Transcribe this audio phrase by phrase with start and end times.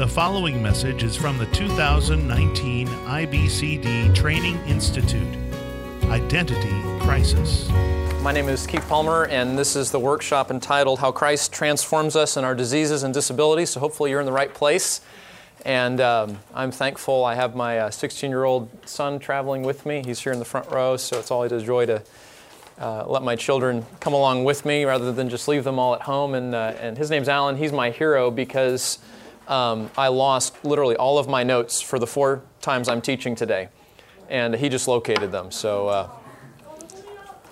[0.00, 5.36] The following message is from the 2019 IBCD Training Institute
[6.04, 7.68] Identity Crisis.
[8.22, 12.38] My name is Keith Palmer, and this is the workshop entitled How Christ Transforms Us
[12.38, 13.68] in Our Diseases and Disabilities.
[13.68, 15.02] So, hopefully, you're in the right place.
[15.66, 20.02] And um, I'm thankful I have my 16 uh, year old son traveling with me.
[20.02, 22.02] He's here in the front row, so it's always a joy to
[22.78, 26.00] uh, let my children come along with me rather than just leave them all at
[26.00, 26.32] home.
[26.32, 27.58] And, uh, and his name's Alan.
[27.58, 28.98] He's my hero because
[29.50, 33.68] um, I lost literally all of my notes for the four times I'm teaching today.
[34.28, 35.50] And he just located them.
[35.50, 36.10] So, uh,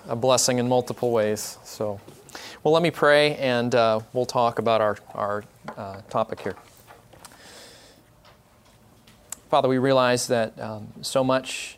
[0.07, 1.57] a blessing in multiple ways.
[1.63, 1.99] So,
[2.63, 5.43] well, let me pray and uh, we'll talk about our, our
[5.77, 6.55] uh, topic here.
[9.49, 11.77] Father, we realize that um, so much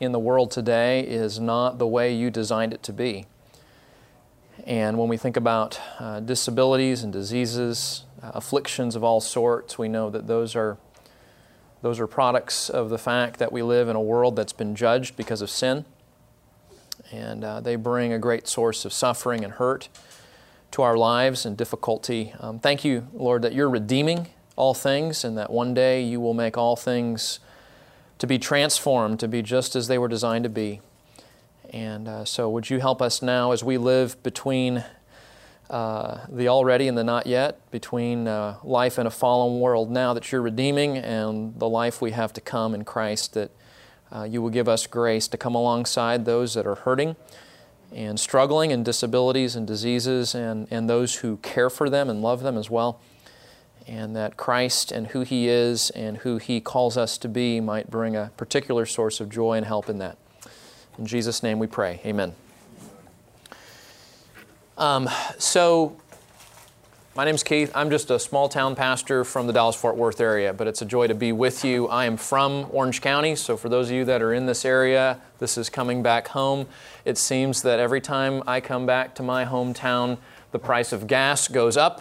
[0.00, 3.26] in the world today is not the way you designed it to be.
[4.66, 10.10] And when we think about uh, disabilities and diseases, afflictions of all sorts, we know
[10.10, 10.78] that those are,
[11.82, 15.16] those are products of the fact that we live in a world that's been judged
[15.16, 15.84] because of sin.
[17.12, 19.88] And uh, they bring a great source of suffering and hurt
[20.72, 22.34] to our lives and difficulty.
[22.40, 26.34] Um, thank you, Lord, that you're redeeming all things and that one day you will
[26.34, 27.40] make all things
[28.18, 30.80] to be transformed, to be just as they were designed to be.
[31.70, 34.84] And uh, so, would you help us now as we live between
[35.70, 40.14] uh, the already and the not yet, between uh, life in a fallen world now
[40.14, 43.50] that you're redeeming and the life we have to come in Christ, that
[44.10, 47.16] uh, you will give us grace to come alongside those that are hurting
[47.92, 52.42] and struggling and disabilities and diseases and, and those who care for them and love
[52.42, 53.00] them as well
[53.88, 57.90] and that Christ and who He is and who He calls us to be might
[57.90, 60.18] bring a particular source of joy and help in that.
[60.98, 62.00] In Jesus' name we pray.
[62.04, 62.34] Amen.
[64.78, 65.96] Um, so,
[67.16, 67.72] my name is Keith.
[67.74, 70.84] I'm just a small town pastor from the Dallas Fort Worth area, but it's a
[70.84, 71.88] joy to be with you.
[71.88, 75.20] I am from Orange County, so for those of you that are in this area,
[75.40, 76.68] this is coming back home.
[77.04, 80.16] It seems that every time I come back to my hometown,
[80.52, 82.00] the price of gas goes up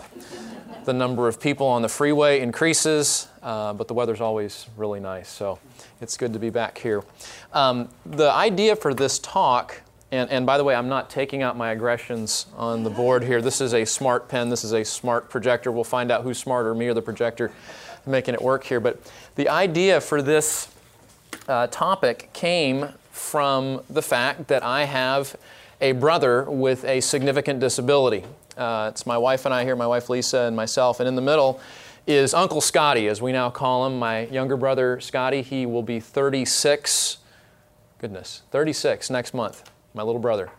[0.87, 5.27] the number of people on the freeway increases, uh, but the weather's always really nice,
[5.27, 5.59] so
[5.99, 7.03] it's good to be back here.
[7.51, 9.81] Um, the idea for this talk,
[10.11, 13.41] and, and by the way, I'm not taking out my aggressions on the board here.
[13.41, 15.71] This is a smart pen, this is a smart projector.
[15.71, 17.51] We'll find out who's smarter, me or the projector,
[18.05, 18.79] making it work here.
[18.79, 18.99] But
[19.35, 20.69] the idea for this
[21.47, 25.35] uh, topic came from the fact that I have
[25.81, 28.23] a brother with a significant disability.
[28.55, 30.99] Uh, it's my wife and I here, my wife Lisa and myself.
[30.99, 31.59] And in the middle
[32.07, 35.41] is Uncle Scotty, as we now call him, my younger brother Scotty.
[35.41, 37.17] He will be 36,
[37.99, 40.49] goodness, 36 next month, my little brother.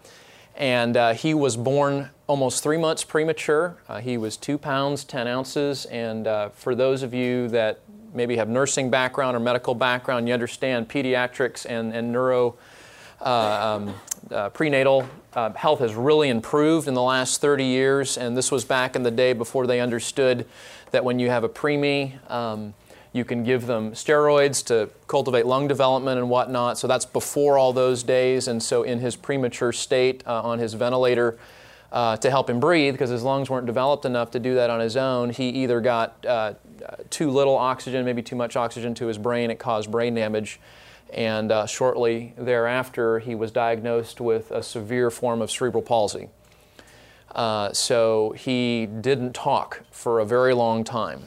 [0.57, 3.77] And uh, he was born almost three months premature.
[3.89, 5.87] Uh, he was two pounds, 10 ounces.
[5.87, 7.81] And uh, for those of you that
[8.13, 12.57] maybe have nursing background or medical background, you understand pediatrics and, and neuro
[13.21, 13.95] uh, um,
[14.31, 18.65] uh, prenatal uh, health has really improved in the last 30 years, and this was
[18.65, 20.47] back in the day before they understood
[20.91, 22.75] that when you have a preemie, um,
[23.19, 26.79] you can give them steroids to cultivate lung development and whatnot.
[26.79, 28.49] So that's before all those days.
[28.49, 31.39] And so, in his premature state uh, on his ventilator,
[31.91, 34.79] uh, to help him breathe, because his lungs weren't developed enough to do that on
[34.79, 36.53] his own, he either got uh,
[37.11, 40.61] too little oxygen, maybe too much oxygen to his brain, it caused brain damage
[41.11, 46.29] and uh, shortly thereafter, he was diagnosed with a severe form of cerebral palsy.
[47.35, 51.27] Uh, so he didn't talk for a very long time.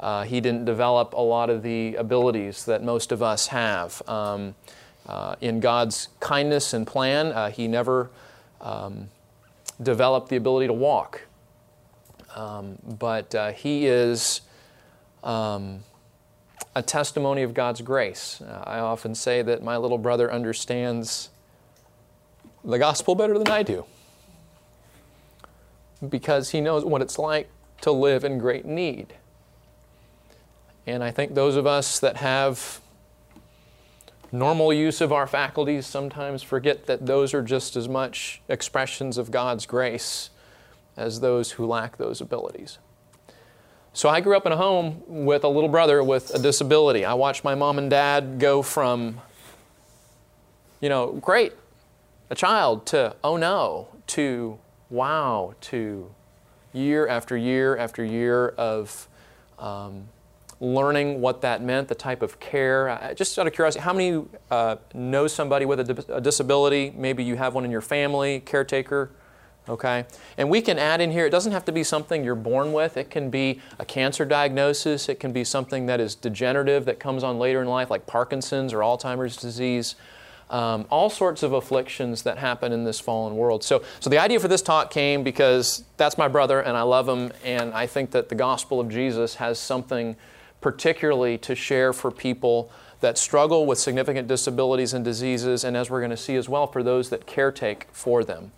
[0.00, 4.02] Uh, he didn't develop a lot of the abilities that most of us have.
[4.08, 4.54] Um,
[5.06, 8.10] uh, in God's kindness and plan, uh, he never
[8.60, 9.08] um,
[9.82, 11.22] developed the ability to walk.
[12.36, 14.42] Um, but uh, he is
[15.24, 15.80] um,
[16.74, 18.40] a testimony of God's grace.
[18.40, 21.30] Uh, I often say that my little brother understands
[22.64, 23.84] the gospel better than I do
[26.06, 27.48] because he knows what it's like
[27.80, 29.14] to live in great need.
[30.88, 32.80] And I think those of us that have
[34.32, 39.30] normal use of our faculties sometimes forget that those are just as much expressions of
[39.30, 40.30] God's grace
[40.96, 42.78] as those who lack those abilities.
[43.92, 47.04] So I grew up in a home with a little brother with a disability.
[47.04, 49.20] I watched my mom and dad go from,
[50.80, 51.52] you know, great,
[52.30, 54.58] a child, to oh no, to
[54.88, 56.10] wow, to
[56.72, 59.06] year after year after year of
[59.58, 60.08] um,
[60.60, 63.12] learning what that meant, the type of care.
[63.14, 66.92] Just out of curiosity, how many uh, know somebody with a, a disability?
[66.96, 69.10] Maybe you have one in your family, caretaker
[69.68, 70.06] Okay?
[70.36, 72.96] And we can add in here, it doesn't have to be something you're born with.
[72.96, 75.08] It can be a cancer diagnosis.
[75.08, 78.72] It can be something that is degenerative that comes on later in life, like Parkinson's
[78.72, 79.94] or Alzheimer's disease.
[80.50, 83.62] Um, all sorts of afflictions that happen in this fallen world.
[83.62, 87.06] So, so the idea for this talk came because that's my brother and I love
[87.06, 90.16] him, and I think that the gospel of Jesus has something
[90.60, 92.70] particularly to share for people
[93.00, 96.66] that struggle with significant disabilities and diseases, and as we're going to see as well,
[96.66, 98.50] for those that caretake for them.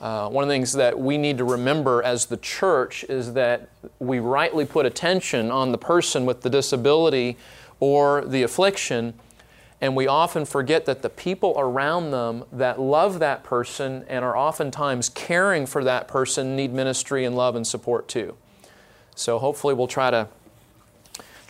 [0.00, 3.68] Uh, one of the things that we need to remember as the church is that
[4.00, 7.36] we rightly put attention on the person with the disability
[7.78, 9.14] or the affliction,
[9.80, 14.36] and we often forget that the people around them that love that person and are
[14.36, 18.36] oftentimes caring for that person need ministry and love and support too.
[19.14, 20.28] So hopefully we'll try to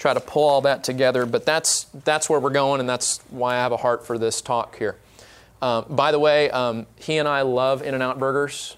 [0.03, 3.55] try to pull all that together, but that's that's where we're going, and that's why
[3.55, 4.97] I have a heart for this talk here.
[5.63, 8.77] Um, by the way, um, he and I love In N Out burgers.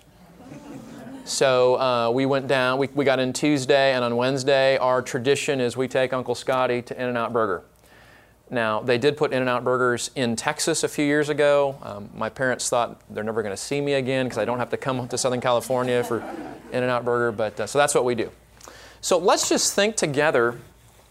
[1.24, 5.62] So uh, we went down, we, we got in Tuesday, and on Wednesday, our tradition
[5.62, 7.62] is we take Uncle Scotty to In N Out Burger.
[8.50, 11.78] Now, they did put In N Out burgers in Texas a few years ago.
[11.82, 14.68] Um, my parents thought they're never going to see me again because I don't have
[14.68, 16.18] to come to Southern California for
[16.70, 18.30] In N Out Burger, but uh, so that's what we do.
[19.00, 20.60] So let's just think together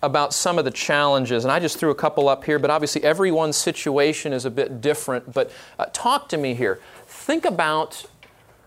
[0.03, 3.03] about some of the challenges, and I just threw a couple up here, but obviously
[3.03, 5.33] everyone's situation is a bit different.
[5.33, 6.79] But uh, talk to me here.
[7.07, 8.05] Think about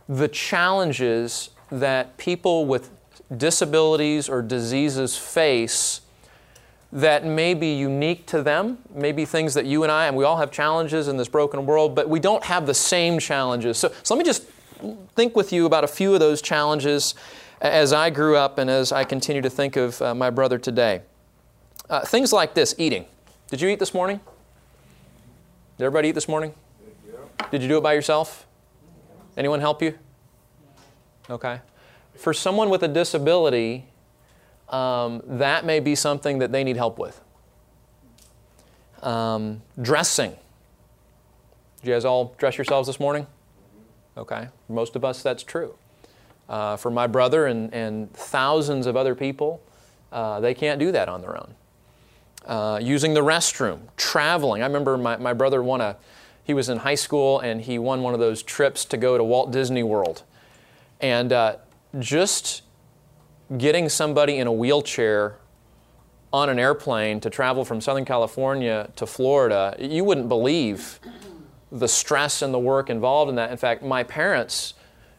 [0.08, 2.90] the challenges that people with
[3.36, 6.00] disabilities or diseases face
[6.90, 10.38] that may be unique to them, maybe things that you and I, and we all
[10.38, 13.76] have challenges in this broken world, but we don't have the same challenges.
[13.76, 14.44] So, so let me just
[15.14, 17.14] think with you about a few of those challenges
[17.60, 21.02] as I grew up and as I continue to think of uh, my brother today.
[21.88, 23.06] Uh, things like this eating.
[23.48, 24.20] Did you eat this morning?
[25.78, 26.54] Did everybody eat this morning?
[27.50, 28.46] Did you do it by yourself?
[29.36, 29.94] Anyone help you?
[31.30, 31.60] Okay.
[32.16, 33.86] For someone with a disability,
[34.68, 37.20] um, that may be something that they need help with.
[39.02, 40.30] Um, dressing.
[41.80, 43.26] Did you guys all dress yourselves this morning?
[44.16, 44.48] Okay.
[44.68, 45.74] most of us, that's true.
[46.48, 49.60] Uh, for my brother and, and thousands of other people,
[50.10, 51.54] uh, they can't do that on their own.
[52.46, 54.62] Uh, using the restroom, traveling.
[54.62, 55.96] I remember my, my brother won a,
[56.44, 59.24] he was in high school and he won one of those trips to go to
[59.24, 60.22] Walt Disney World.
[61.00, 61.56] And uh,
[61.98, 62.62] just
[63.58, 65.38] getting somebody in a wheelchair
[66.32, 71.00] on an airplane to travel from Southern California to Florida, you wouldn't believe
[71.72, 73.50] the stress and the work involved in that.
[73.50, 74.74] In fact, my parents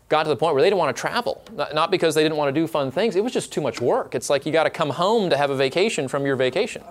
[0.08, 1.44] got to the point where they didn't want to travel.
[1.74, 4.16] Not because they didn't want to do fun things, it was just too much work.
[4.16, 6.84] It's like you got to come home to have a vacation from your vacation.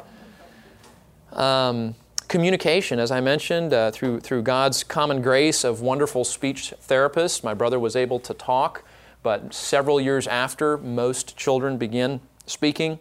[1.36, 1.94] Um,
[2.28, 7.54] communication, as I mentioned, uh, through, through God's common grace of wonderful speech therapists, my
[7.54, 8.82] brother was able to talk,
[9.22, 12.98] but several years after, most children begin speaking.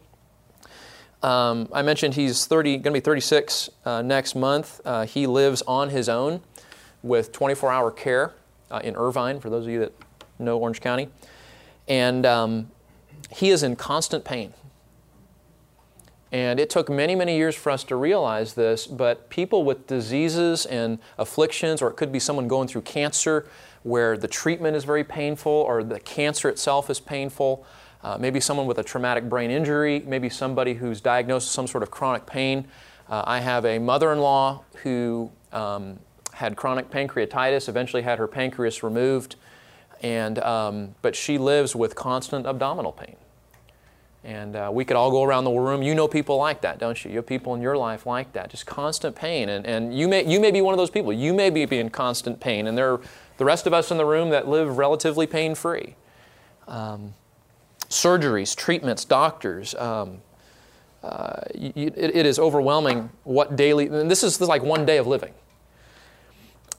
[1.24, 4.82] Um, I mentioned he's 30, going to be 36 uh, next month.
[4.86, 6.42] Uh, he lives on his own
[7.02, 8.34] with 24 hour care
[8.70, 9.94] uh, in Irvine, for those of you that
[10.40, 11.08] know Orange County.
[11.88, 12.70] And um,
[13.32, 14.54] he is in constant pain.
[16.32, 20.66] And it took many, many years for us to realize this, but people with diseases
[20.66, 23.48] and afflictions, or it could be someone going through cancer
[23.84, 27.66] where the treatment is very painful or the cancer itself is painful,
[28.04, 31.84] uh, maybe someone with a traumatic brain injury, maybe somebody who's diagnosed with some sort
[31.84, 32.68] of chronic pain.
[33.08, 36.00] Uh, I have a mother in law who um,
[36.34, 39.36] had chronic pancreatitis, eventually had her pancreas removed,
[40.02, 43.16] and, um, but she lives with constant abdominal pain.
[44.26, 45.84] And uh, we could all go around the room.
[45.84, 47.12] You know people like that, don't you?
[47.12, 49.50] You have people in your life like that, just constant pain.
[49.50, 51.14] And, and you, may, you may be one of those people.
[51.14, 52.66] You may be in constant pain.
[52.66, 53.02] And there are
[53.38, 55.96] the rest of us in the room that live relatively pain free.
[56.68, 57.14] Um,
[57.88, 59.76] surgeries, treatments, doctors.
[59.76, 60.22] Um,
[61.04, 64.88] uh, you, it, it is overwhelming what daily, and this is, this is like one
[64.88, 65.34] day of living.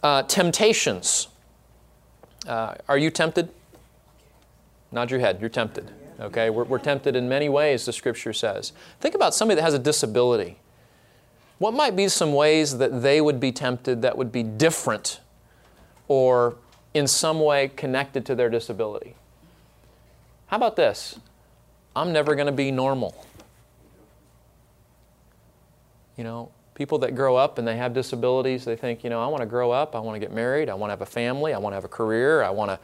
[0.03, 1.29] Uh, temptations.
[2.49, 3.51] Uh, are you tempted?
[4.91, 5.93] Nod your head, you're tempted.
[6.19, 8.73] Okay, we're, we're tempted in many ways, the scripture says.
[9.01, 10.59] Think about somebody that has a disability.
[11.59, 15.21] What might be some ways that they would be tempted that would be different
[16.09, 16.57] or
[16.95, 19.15] in some way connected to their disability?
[20.47, 21.19] How about this?
[21.95, 23.27] I'm never going to be normal.
[26.17, 29.27] You know, people that grow up and they have disabilities, they think, you know, I
[29.27, 31.53] want to grow up, I want to get married, I want to have a family,
[31.53, 32.79] I want to have a career, I want to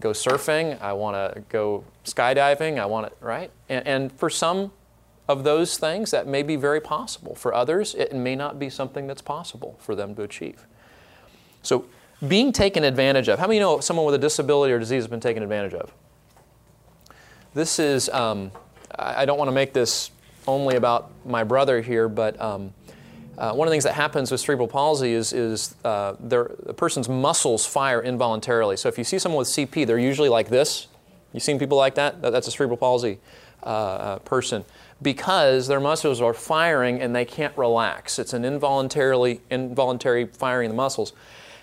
[0.00, 3.50] go surfing, I want to go skydiving, I want to, right?
[3.68, 4.72] And, and, for some
[5.28, 7.34] of those things, that may be very possible.
[7.34, 10.66] For others, it may not be something that's possible for them to achieve.
[11.62, 11.86] So,
[12.26, 13.38] being taken advantage of.
[13.38, 15.92] How many know someone with a disability or disease has been taken advantage of?
[17.54, 18.50] This is, um,
[18.94, 20.10] I don't want to make this
[20.46, 22.72] only about my brother here, but um,
[23.38, 26.44] uh, one of the things that happens with cerebral palsy is, is uh, the
[26.76, 28.76] person's muscles fire involuntarily.
[28.76, 30.88] So if you see someone with CP, they're usually like this.
[31.32, 32.20] You've seen people like that?
[32.20, 33.20] That's a cerebral palsy
[33.62, 34.64] uh, uh, person
[35.00, 38.18] because their muscles are firing and they can't relax.
[38.18, 41.12] It's an involuntarily involuntary firing of the muscles.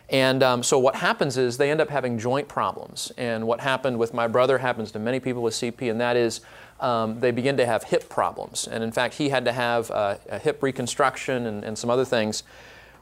[0.10, 3.12] And um, so what happens is they end up having joint problems.
[3.18, 6.42] And what happened with my brother happens to many people with CP, and that is
[6.80, 8.68] um, they begin to have hip problems.
[8.68, 12.06] And in fact, he had to have uh, a hip reconstruction and, and some other
[12.06, 12.44] things.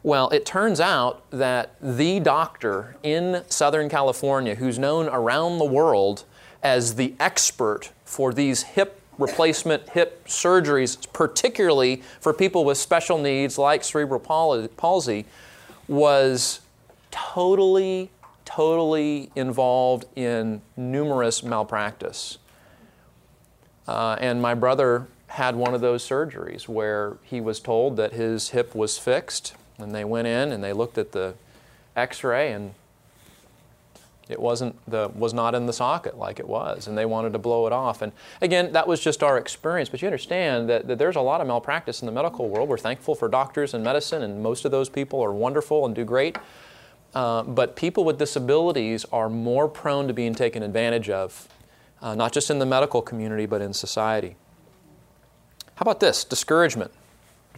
[0.03, 6.25] Well, it turns out that the doctor in Southern California, who's known around the world
[6.61, 13.57] as the expert for these hip replacement hip surgeries, particularly for people with special needs
[13.57, 15.25] like cerebral palsy,
[15.87, 16.61] was
[17.11, 18.09] totally,
[18.43, 22.39] totally involved in numerous malpractice.
[23.87, 28.49] Uh, and my brother had one of those surgeries where he was told that his
[28.49, 31.33] hip was fixed, and they went in and they looked at the
[31.95, 32.73] x-ray and
[34.29, 37.39] it wasn't the was not in the socket like it was and they wanted to
[37.39, 38.01] blow it off.
[38.01, 38.11] And
[38.41, 41.47] again that was just our experience but you understand that, that there's a lot of
[41.47, 42.69] malpractice in the medical world.
[42.69, 46.05] We're thankful for doctors and medicine and most of those people are wonderful and do
[46.05, 46.37] great.
[47.13, 51.47] Uh, but people with disabilities are more prone to being taken advantage of
[52.03, 54.35] uh, not just in the medical community but in society
[55.75, 56.91] how about this discouragement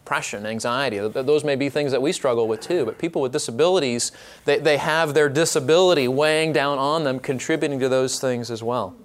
[0.06, 1.00] depression, anxiety.
[1.00, 4.12] Those may be things that we struggle with too, but people with disabilities,
[4.46, 8.96] they, they have their disability weighing down on them, contributing to those things as well.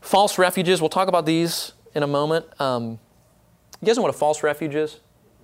[0.00, 2.46] False refuges, we'll talk about these in a moment.
[2.60, 2.98] Um,
[3.80, 4.98] you guys know what a false refuge is?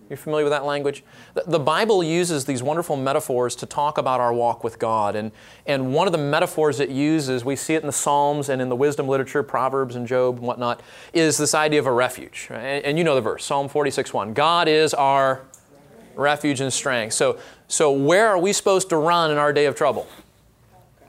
[0.08, 1.04] You're familiar with that language?
[1.46, 5.14] The Bible uses these wonderful metaphors to talk about our walk with God.
[5.14, 5.32] And,
[5.66, 8.68] and one of the metaphors it uses, we see it in the Psalms and in
[8.68, 10.80] the wisdom literature, Proverbs and Job and whatnot,
[11.12, 12.48] is this idea of a refuge.
[12.50, 14.32] And, and you know the verse, Psalm 46 1.
[14.32, 15.42] God is our
[16.14, 17.12] refuge and strength.
[17.12, 17.38] So,
[17.68, 20.06] so where are we supposed to run in our day of trouble?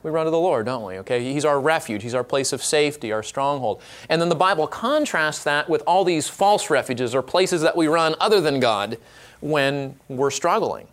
[0.02, 0.98] We run to the Lord, don't we?
[1.00, 3.82] Okay, He's our refuge, He's our place of safety, our stronghold.
[4.08, 7.88] And then the Bible contrasts that with all these false refuges or places that we
[7.88, 8.98] run other than God
[9.42, 10.88] when we're struggling.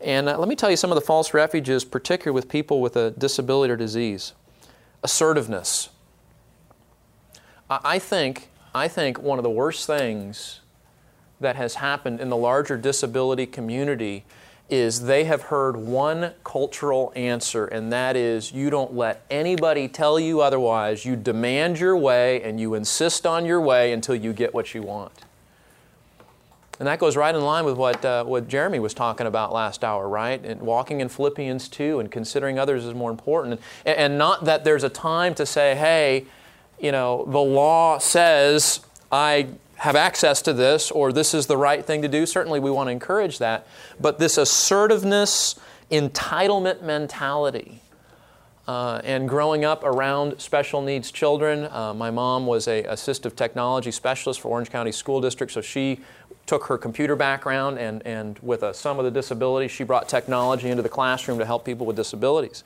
[0.00, 2.96] And uh, let me tell you some of the false refuges, particularly with people with
[2.96, 4.32] a disability or disease.
[5.02, 5.90] Assertiveness.
[7.70, 10.60] I think, I think one of the worst things
[11.40, 14.24] that has happened in the larger disability community
[14.72, 20.18] is they have heard one cultural answer, and that is you don't let anybody tell
[20.18, 21.04] you otherwise.
[21.04, 24.80] You demand your way and you insist on your way until you get what you
[24.80, 25.12] want.
[26.78, 29.84] And that goes right in line with what, uh, what Jeremy was talking about last
[29.84, 30.42] hour, right?
[30.42, 33.60] And walking in Philippians 2 and considering others is more important.
[33.84, 36.24] And, and not that there's a time to say, hey,
[36.80, 38.80] you know, the law says
[39.12, 39.48] I
[39.82, 42.24] have access to this or this is the right thing to do.
[42.24, 43.66] Certainly, we want to encourage that.
[43.98, 45.56] But this assertiveness,
[45.90, 47.80] entitlement mentality,
[48.68, 53.90] uh, and growing up around special needs children, uh, my mom was a assistive technology
[53.90, 55.98] specialist for Orange County School District, so she
[56.46, 60.68] took her computer background and, and with a, some of the disabilities, she brought technology
[60.68, 62.62] into the classroom to help people with disabilities.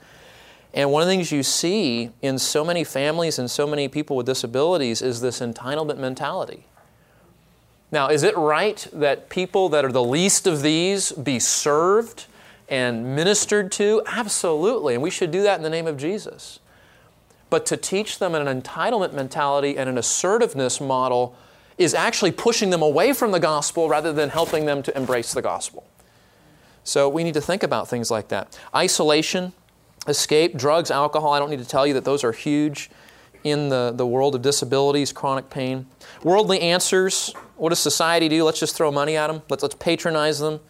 [0.74, 4.16] And one of the things you see in so many families and so many people
[4.16, 6.66] with disabilities is this entitlement mentality.
[7.92, 12.26] Now, is it right that people that are the least of these be served
[12.68, 14.02] and ministered to?
[14.06, 16.58] Absolutely, and we should do that in the name of Jesus.
[17.48, 21.36] But to teach them an entitlement mentality and an assertiveness model
[21.78, 25.42] is actually pushing them away from the gospel rather than helping them to embrace the
[25.42, 25.86] gospel.
[26.82, 28.58] So we need to think about things like that.
[28.74, 29.52] Isolation,
[30.08, 32.90] escape, drugs, alcohol, I don't need to tell you that those are huge
[33.46, 35.86] in the, the world of disabilities, chronic pain.
[36.22, 38.44] Worldly answers, what does society do?
[38.44, 40.60] Let's just throw money at them, let's, let's patronize them.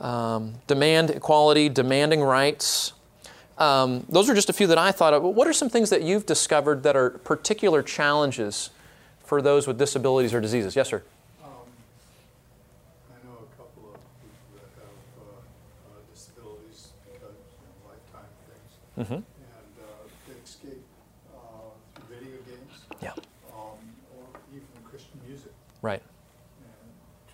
[0.00, 2.92] Um, demand equality, demanding rights.
[3.56, 5.22] Um, those are just a few that I thought of.
[5.22, 8.70] What are some things that you've discovered that are particular challenges
[9.22, 10.74] for those with disabilities or diseases?
[10.74, 11.02] Yes, sir.
[11.42, 11.50] Um,
[13.08, 18.28] I know a couple of people that have uh, uh, disabilities because you know, lifetime
[18.50, 19.08] things.
[19.08, 19.22] Mm-hmm.
[25.84, 26.00] Right.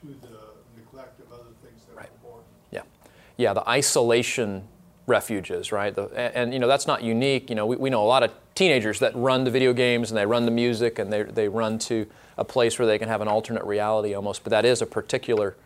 [0.02, 0.38] And to the
[0.76, 2.06] neglect of other things that right.
[2.06, 2.48] are important.
[2.72, 2.82] Yeah.
[3.40, 4.68] Yeah, the isolation
[5.06, 5.94] refuges, right?
[5.94, 7.48] The, and, and, you know, that's not unique.
[7.48, 10.18] You know, we, we know a lot of teenagers that run to video games and
[10.18, 12.06] they run to music and they, they run to
[12.36, 15.56] a place where they can have an alternate reality almost, but that is a particular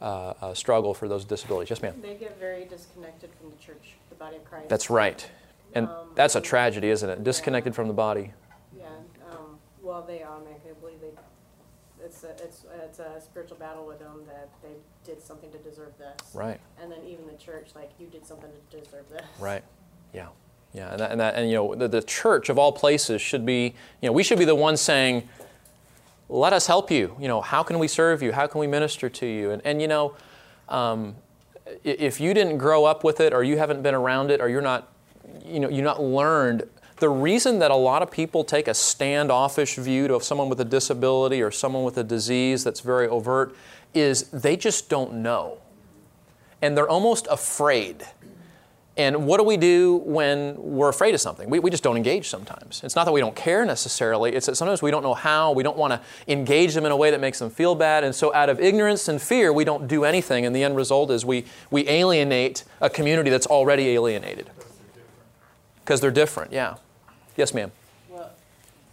[0.00, 1.68] uh, uh, struggle for those disabilities.
[1.68, 1.94] Yes, ma'am.
[2.00, 4.70] They get very disconnected from the church, the body of Christ.
[4.70, 5.30] That's right.
[5.74, 7.24] And Um, that's a tragedy, isn't it?
[7.24, 8.32] Disconnected from the body.
[8.74, 8.86] Yeah,
[9.30, 10.56] um, well, they they,
[12.42, 16.34] it's it's a spiritual battle with them that they did something to deserve this.
[16.34, 16.60] Right.
[16.80, 19.24] And then even the church, like, you did something to deserve this.
[19.38, 19.62] Right.
[20.12, 20.28] Yeah.
[20.72, 20.90] Yeah.
[20.90, 23.74] And that, and, that, and you know, the, the church of all places should be,
[24.00, 25.28] you know, we should be the ones saying,
[26.28, 27.16] let us help you.
[27.18, 28.32] You know, how can we serve you?
[28.32, 29.50] How can we minister to you?
[29.50, 30.14] And, and you know,
[30.68, 31.16] um,
[31.84, 34.62] if you didn't grow up with it or you haven't been around it or you're
[34.62, 34.92] not,
[35.44, 36.68] you know, you're not learned,
[37.00, 40.64] the reason that a lot of people take a standoffish view to someone with a
[40.64, 43.54] disability or someone with a disease that's very overt
[43.94, 45.58] is they just don't know.
[46.60, 48.04] And they're almost afraid.
[48.96, 51.48] And what do we do when we're afraid of something?
[51.48, 52.82] We, we just don't engage sometimes.
[52.82, 55.52] It's not that we don't care necessarily, it's that sometimes we don't know how.
[55.52, 58.02] We don't want to engage them in a way that makes them feel bad.
[58.02, 60.44] And so, out of ignorance and fear, we don't do anything.
[60.46, 64.90] And the end result is we, we alienate a community that's already alienated Because they're
[64.96, 65.80] different.
[65.84, 66.52] because they're different.
[66.52, 66.74] Yeah.
[67.38, 67.70] Yes, ma'am.
[68.10, 68.32] Well,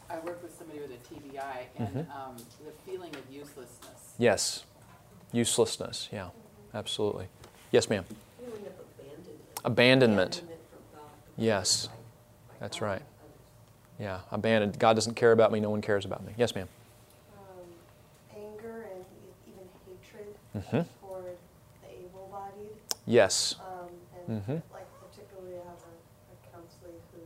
[0.07, 4.13] I work with somebody with a TBI, and um, the feeling of uselessness.
[4.19, 4.63] Yes.
[5.31, 6.09] Uselessness.
[6.13, 6.29] Yeah.
[6.71, 7.25] Absolutely.
[7.71, 8.05] Yes, ma'am.
[8.37, 9.39] Feeling of abandonment.
[9.65, 10.35] Abandonment.
[10.35, 11.09] Abandonment from God.
[11.37, 11.87] Yes.
[11.87, 13.01] By- by That's God right.
[13.99, 14.19] Yeah.
[14.31, 14.77] Abandoned.
[14.77, 15.59] God doesn't care about me.
[15.59, 16.33] No one cares about me.
[16.37, 16.69] Yes, ma'am.
[17.35, 19.03] um, anger and
[19.47, 20.85] even hatred Mhm.
[21.01, 21.35] toward
[21.81, 22.77] the able-bodied.
[23.07, 23.55] Yes.
[23.59, 23.89] Um,
[24.27, 24.61] and Mhm.
[24.71, 25.95] like particularly, I have a,
[26.33, 27.21] a counselor who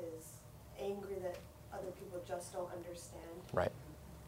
[0.00, 0.34] is
[0.80, 1.38] angry that
[1.72, 3.41] other people just don't understand.
[3.52, 3.72] Right.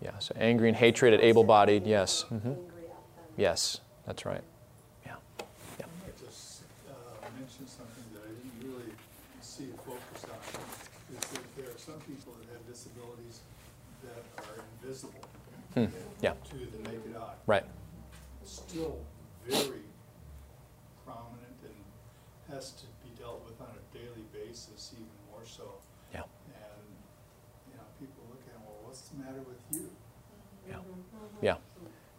[0.03, 0.19] Yeah.
[0.19, 1.87] So angry and hatred at able-bodied.
[1.87, 2.23] Yes.
[2.23, 2.65] hmm Angry at them.
[3.37, 3.81] Yes.
[4.07, 4.43] That's right.
[5.07, 5.15] Yeah.
[5.81, 5.87] Yeah.
[6.07, 6.93] I just uh,
[7.39, 8.93] mention something that I didn't really
[9.41, 13.41] see a focus on, is that there are some people that have disabilities
[14.03, 15.21] that are invisible
[15.75, 15.87] Hmm.
[16.21, 16.35] Yeah.
[16.51, 17.35] to the naked eye.
[17.47, 17.65] Right.
[18.45, 18.99] Still
[19.49, 19.83] very
[21.05, 25.65] prominent and has to be dealt with on a daily basis, even more so.
[26.13, 26.21] Yeah.
[26.23, 26.87] And,
[27.67, 29.91] you know, people look at, well, what's the matter with you?
[30.69, 30.77] Yeah.
[31.43, 31.57] Yeah.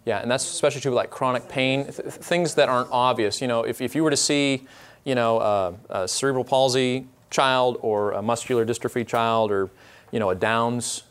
[0.05, 3.41] Yeah, and that's especially true with like chronic pain, th- th- things that aren't obvious.
[3.41, 4.67] You know, if, if you were to see,
[5.03, 9.69] you know, uh, a cerebral palsy child or a muscular dystrophy child or,
[10.11, 11.03] you know, a Downs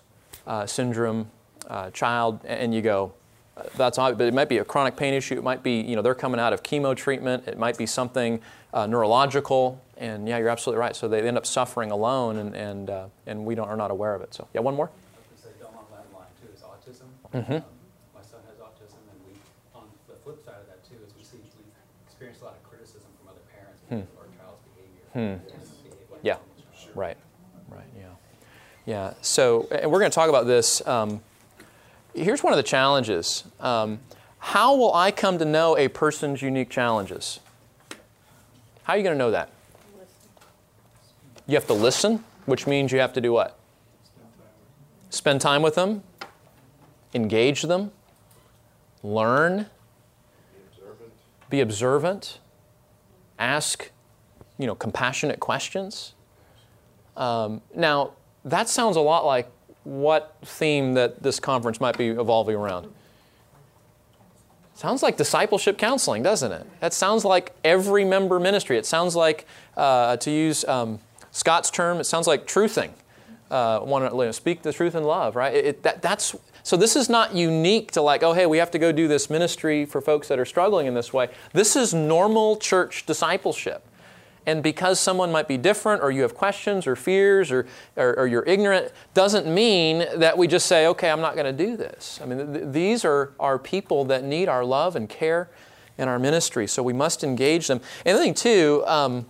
[0.47, 1.29] uh, syndrome
[1.69, 3.13] uh, child, and you go,
[3.77, 5.35] that's obvious, but it might be a chronic pain issue.
[5.37, 7.49] It might be, you know, they're coming out of chemo treatment.
[7.49, 8.41] It might be something
[8.73, 9.81] uh, neurological.
[9.97, 10.95] And yeah, you're absolutely right.
[10.95, 14.15] So they end up suffering alone, and, and, uh, and we don't, are not aware
[14.15, 14.35] of it.
[14.35, 14.87] So, yeah, one more?
[14.91, 17.07] I was going to say, Belmont Landline too is autism.
[17.31, 17.63] Mhm.
[17.63, 17.65] Um,
[18.13, 19.39] My son has autism, and we,
[19.73, 21.63] on the flip side of that too, is we see, we
[22.11, 23.31] experience a lot of criticism from
[23.91, 24.61] of our child's
[25.13, 25.39] behavior.
[25.41, 26.13] Hmm.
[26.13, 26.33] Like Yeah.
[26.35, 26.45] child.
[26.95, 27.17] Right,
[27.69, 28.05] right, yeah.
[28.87, 30.87] Yeah, so, and we're going to talk about this.
[30.87, 31.21] Um,
[32.15, 34.01] here's one of the challenges um,
[34.39, 37.41] How will I come to know a person's unique challenges?
[38.85, 39.51] How are you going to know that?
[41.47, 43.59] You have to listen, which means you have to do what?
[45.11, 46.03] Spend time with them.
[47.15, 47.93] Engage them,
[49.05, 49.67] learn,
[51.49, 52.41] be observant,
[53.39, 53.91] ask,
[54.59, 56.15] you know, compassionate questions.
[57.17, 58.13] Um, now,
[58.45, 59.51] that sounds a lot like
[59.85, 62.89] what theme that this conference might be evolving around.
[64.75, 66.67] Sounds like discipleship counseling, doesn't it?
[66.81, 68.77] That sounds like every member ministry.
[68.77, 70.99] It sounds like, uh, to use um,
[71.31, 72.91] Scott's term, it sounds like truthing.
[73.51, 75.55] Uh, want to you know, speak the truth in love, right?
[75.55, 76.35] It, it- that, that's
[76.65, 76.77] so.
[76.77, 79.85] This is not unique to like, oh, hey, we have to go do this ministry
[79.85, 81.29] for folks that are struggling in this way.
[81.53, 83.87] This is normal church discipleship.
[84.47, 88.27] And because someone might be different, or you have questions, or fears, or, or, or
[88.27, 92.21] you're ignorant, doesn't mean that we just say, okay, I'm not going to do this.
[92.23, 95.49] I mean, th- th- these are, are people that need our love and care
[95.97, 97.81] in our ministry, so we must engage them.
[98.05, 99.25] And the thing, too, um,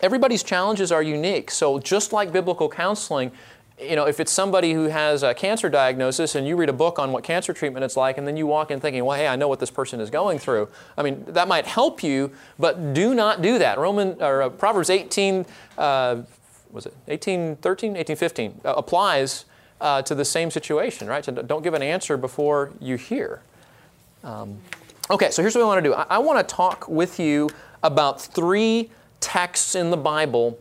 [0.00, 1.50] everybody's challenges are unique.
[1.50, 3.32] So just like biblical counseling,
[3.80, 6.98] you know, if it's somebody who has a cancer diagnosis and you read a book
[6.98, 9.34] on what cancer treatment it's like, and then you walk in thinking, well, hey, I
[9.34, 10.68] know what this person is going through.
[10.96, 13.78] I mean, that might help you, but do not do that.
[13.78, 15.44] Roman or uh, Proverbs 18,
[15.76, 16.22] uh,
[16.70, 19.44] was it 18, 13, 18, 15 uh, applies
[19.80, 21.24] uh, to the same situation, right?
[21.24, 23.42] So don't give an answer before you hear.
[24.22, 24.58] Um,
[25.10, 25.94] okay, so here's what I want to do.
[25.94, 27.50] I, I want to talk with you
[27.82, 30.58] about three texts in the Bible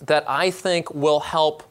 [0.00, 1.64] that I think will help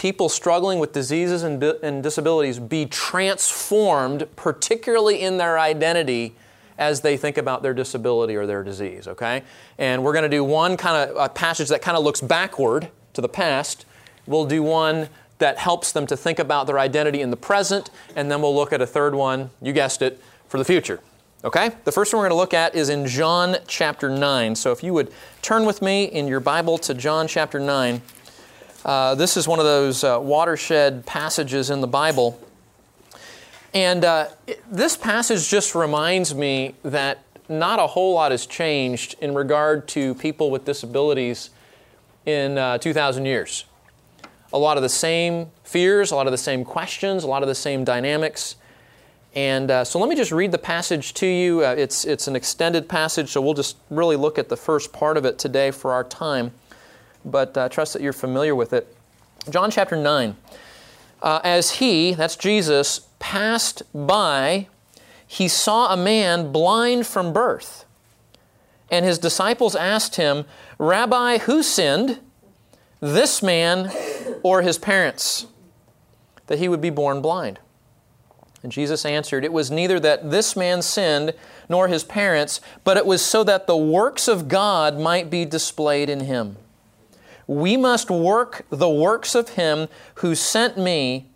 [0.00, 6.34] people struggling with diseases and, and disabilities be transformed, particularly in their identity
[6.78, 9.42] as they think about their disability or their disease, okay?
[9.76, 12.88] And we're going to do one kind of a passage that kind of looks backward
[13.12, 13.84] to the past.
[14.26, 18.30] We'll do one that helps them to think about their identity in the present, and
[18.30, 21.00] then we'll look at a third one, you guessed it, for the future.
[21.44, 21.72] Okay?
[21.84, 24.54] The first one we're going to look at is in John chapter 9.
[24.54, 28.00] So if you would turn with me in your Bible to John chapter 9.
[28.84, 32.40] Uh, this is one of those uh, watershed passages in the Bible.
[33.74, 39.16] And uh, it- this passage just reminds me that not a whole lot has changed
[39.20, 41.50] in regard to people with disabilities
[42.24, 43.64] in uh, 2,000 years.
[44.52, 47.48] A lot of the same fears, a lot of the same questions, a lot of
[47.48, 48.56] the same dynamics.
[49.34, 51.64] And uh, so let me just read the passage to you.
[51.64, 55.16] Uh, it's, it's an extended passage, so we'll just really look at the first part
[55.16, 56.52] of it today for our time.
[57.24, 58.94] But uh, trust that you're familiar with it.
[59.48, 60.36] John chapter 9.
[61.22, 64.68] Uh, as he, that's Jesus, passed by,
[65.26, 67.84] he saw a man blind from birth.
[68.90, 70.44] And his disciples asked him,
[70.78, 72.18] Rabbi, who sinned,
[73.00, 73.92] this man
[74.42, 75.46] or his parents,
[76.48, 77.60] that he would be born blind?
[78.62, 81.32] And Jesus answered, It was neither that this man sinned
[81.68, 86.10] nor his parents, but it was so that the works of God might be displayed
[86.10, 86.56] in him.
[87.50, 91.30] We must work the works of him who sent me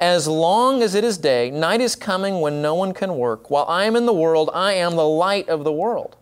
[0.00, 1.50] as long as it is day.
[1.50, 3.50] Night is coming when no one can work.
[3.50, 6.16] While I am in the world, I am the light of the world.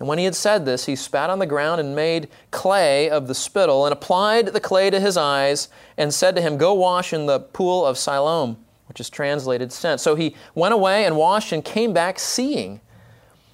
[0.00, 3.28] And when he had said this, he spat on the ground and made clay of
[3.28, 7.12] the spittle and applied the clay to his eyes and said to him, Go wash
[7.12, 8.56] in the pool of Siloam,
[8.88, 10.00] which is translated sent.
[10.00, 12.80] So he went away and washed and came back seeing.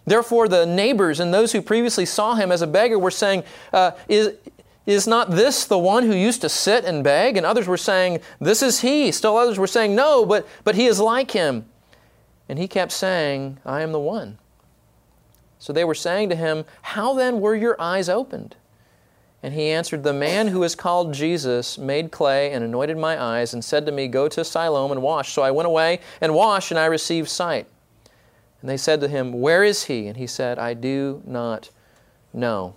[0.06, 3.90] Therefore, the neighbors and those who previously saw him as a beggar were saying, uh,
[4.09, 4.35] is,
[4.87, 7.37] is not this the one who used to sit and beg?
[7.37, 9.11] And others were saying, This is he.
[9.11, 11.66] Still others were saying, No, but, but he is like him.
[12.49, 14.38] And he kept saying, I am the one.
[15.59, 18.55] So they were saying to him, How then were your eyes opened?
[19.42, 23.53] And he answered, The man who is called Jesus made clay and anointed my eyes
[23.53, 25.33] and said to me, Go to Siloam and wash.
[25.33, 27.66] So I went away and washed, and I received sight.
[28.61, 30.07] And they said to him, Where is he?
[30.07, 31.70] And he said, I do not
[32.33, 32.75] know.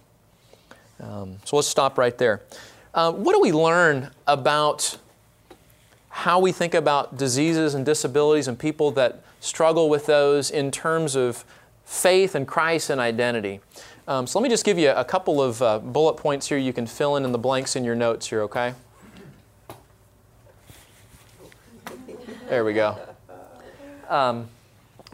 [0.99, 2.41] Um, so let's stop right there.
[2.93, 4.97] Uh, what do we learn about
[6.09, 11.15] how we think about diseases and disabilities and people that struggle with those in terms
[11.15, 11.45] of
[11.85, 13.61] faith and Christ and identity?
[14.07, 16.57] Um, so let me just give you a couple of uh, bullet points here.
[16.57, 18.73] You can fill in in the blanks in your notes here, okay?
[22.49, 22.97] There we go.
[24.09, 24.49] Um,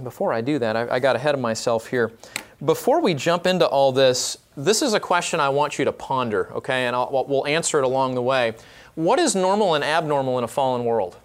[0.01, 2.13] before I do that, I, I got ahead of myself here.
[2.63, 6.51] Before we jump into all this, this is a question I want you to ponder,
[6.53, 6.85] okay?
[6.85, 8.53] And I'll, we'll answer it along the way.
[8.95, 11.17] What is normal and abnormal in a fallen world?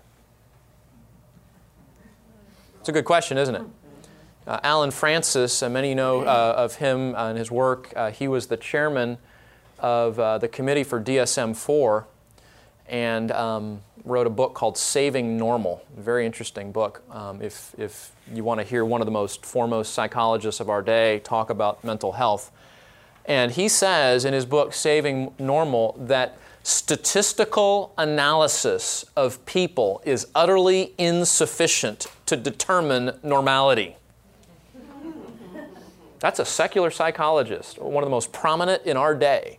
[2.81, 3.63] It's a good question, isn't it?
[4.47, 7.93] Uh, Allen Frances, many know uh, of him and his work.
[7.95, 9.19] Uh, he was the chairman
[9.79, 12.07] of uh, the committee for DSM 4
[12.91, 15.83] and um, wrote a book called Saving Normal.
[15.97, 17.03] Very interesting book.
[17.11, 20.83] Um, if, if you want to hear one of the most foremost psychologists of our
[20.83, 22.51] day talk about mental health.
[23.25, 30.93] And he says in his book, Saving Normal, that statistical analysis of people is utterly
[30.99, 33.97] insufficient to determine normality.
[36.19, 39.59] That's a secular psychologist, one of the most prominent in our day.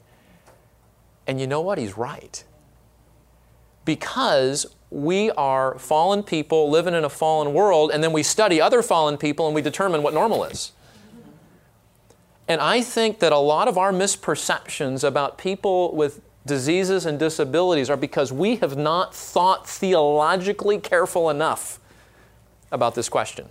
[1.26, 1.78] And you know what?
[1.78, 2.44] He's right.
[3.86, 8.82] Because we are fallen people living in a fallen world, and then we study other
[8.82, 10.74] fallen people and we determine what normal is.
[12.48, 17.89] And I think that a lot of our misperceptions about people with diseases and disabilities
[17.89, 21.80] are because we have not thought theologically careful enough
[22.72, 23.48] about this question.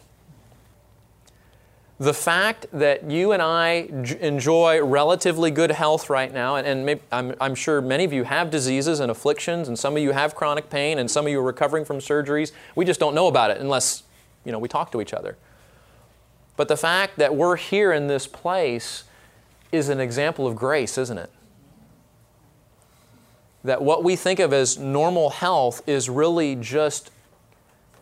[2.00, 6.86] The fact that you and I j- enjoy relatively good health right now, and, and
[6.86, 10.12] maybe, I'm, I'm sure many of you have diseases and afflictions, and some of you
[10.12, 12.52] have chronic pain, and some of you are recovering from surgeries.
[12.74, 14.04] We just don't know about it unless
[14.44, 15.36] you know, we talk to each other.
[16.56, 19.04] But the fact that we're here in this place
[19.72, 21.30] is an example of grace, isn't it?
[23.62, 27.10] That what we think of as normal health is really just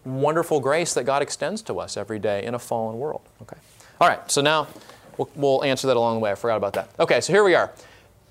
[0.04, 3.22] wonderful grace that God extends to us every day in a fallen world.
[3.42, 3.56] Okay.
[4.00, 4.68] All right, so now
[5.16, 6.30] we'll, we'll answer that along the way.
[6.30, 6.90] I forgot about that.
[7.00, 7.72] Okay, so here we are.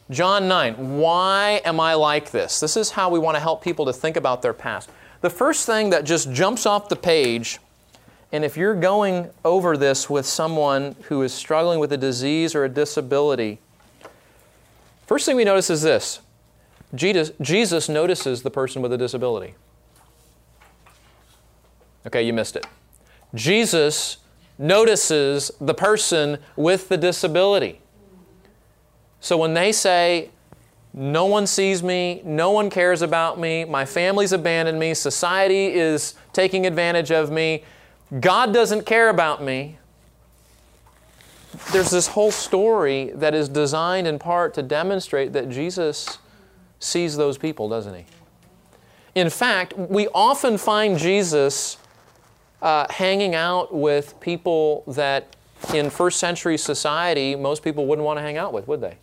[0.10, 0.98] John 9.
[0.98, 2.60] Why am I like this?
[2.62, 4.90] This is how we want to help people to think about their past.
[5.20, 7.60] The first thing that just jumps off the page,
[8.32, 12.64] and if you're going over this with someone who is struggling with a disease or
[12.64, 13.60] a disability,
[15.06, 16.22] first thing we notice is this
[16.96, 19.56] Jesus, Jesus notices the person with a disability.
[22.06, 22.66] Okay, you missed it.
[23.36, 24.18] Jesus
[24.58, 27.82] notices the person with the disability.
[29.20, 30.30] So when they say,
[30.94, 36.16] no one sees me, no one cares about me, my family's abandoned me, society is
[36.34, 37.64] taking advantage of me,
[38.20, 39.78] God doesn't care about me,
[41.72, 46.20] there's this whole story that is designed in part to demonstrate that Jesus
[46.80, 48.06] sees those people, doesn't he?
[49.16, 51.78] In fact, we often find Jesus
[52.62, 55.36] uh, hanging out with people that
[55.74, 58.98] in first century society most people wouldn't want to hang out with, would they?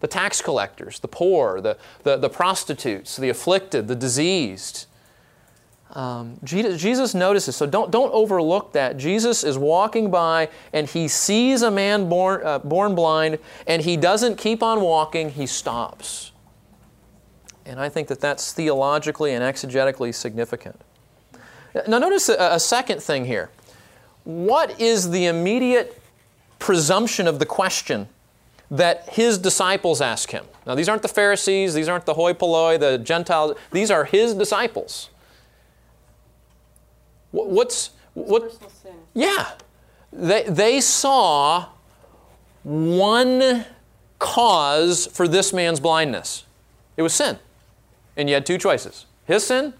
[0.00, 4.86] The tax collectors, the poor, the, the, the prostitutes, the afflicted, the diseased.
[5.92, 8.96] Um, Jesus, notices, so don't, don't overlook that.
[8.96, 13.96] Jesus is walking by and he sees a man born, uh, born blind and he
[13.96, 16.32] doesn't keep on walking, he stops.
[17.64, 20.80] And I think that that's theologically and exegetically significant.
[21.88, 23.50] Now, notice a, a second thing here.
[24.24, 26.00] What is the immediate
[26.58, 28.08] presumption of the question
[28.70, 30.46] that his disciples ask him?
[30.66, 34.34] Now, these aren't the Pharisees, these aren't the hoi polloi, the Gentiles, these are his
[34.34, 35.10] disciples.
[37.32, 38.52] Wh- What's, what?
[38.82, 38.94] Sin.
[39.12, 39.52] Yeah.
[40.12, 41.66] They, they saw
[42.62, 43.66] one
[44.18, 46.44] cause for this man's blindness
[46.96, 47.38] it was sin.
[48.16, 49.74] And you had two choices his sin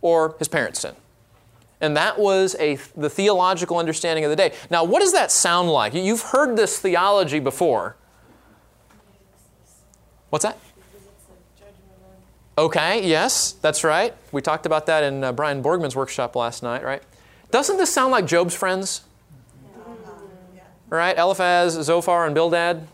[0.00, 0.94] or his parents' sin.
[1.82, 4.54] And that was a, the theological understanding of the day.
[4.70, 5.92] Now, what does that sound like?
[5.92, 7.96] You- You've heard this theology before.
[10.30, 10.56] What's that?
[12.56, 14.14] Okay, yes, that's right.
[14.30, 17.02] We talked about that in uh, Brian Borgman's workshop last night, right?
[17.50, 19.02] Doesn't this sound like Job's friends?
[20.88, 21.16] Right?
[21.16, 22.86] Eliphaz, Zophar, and Bildad?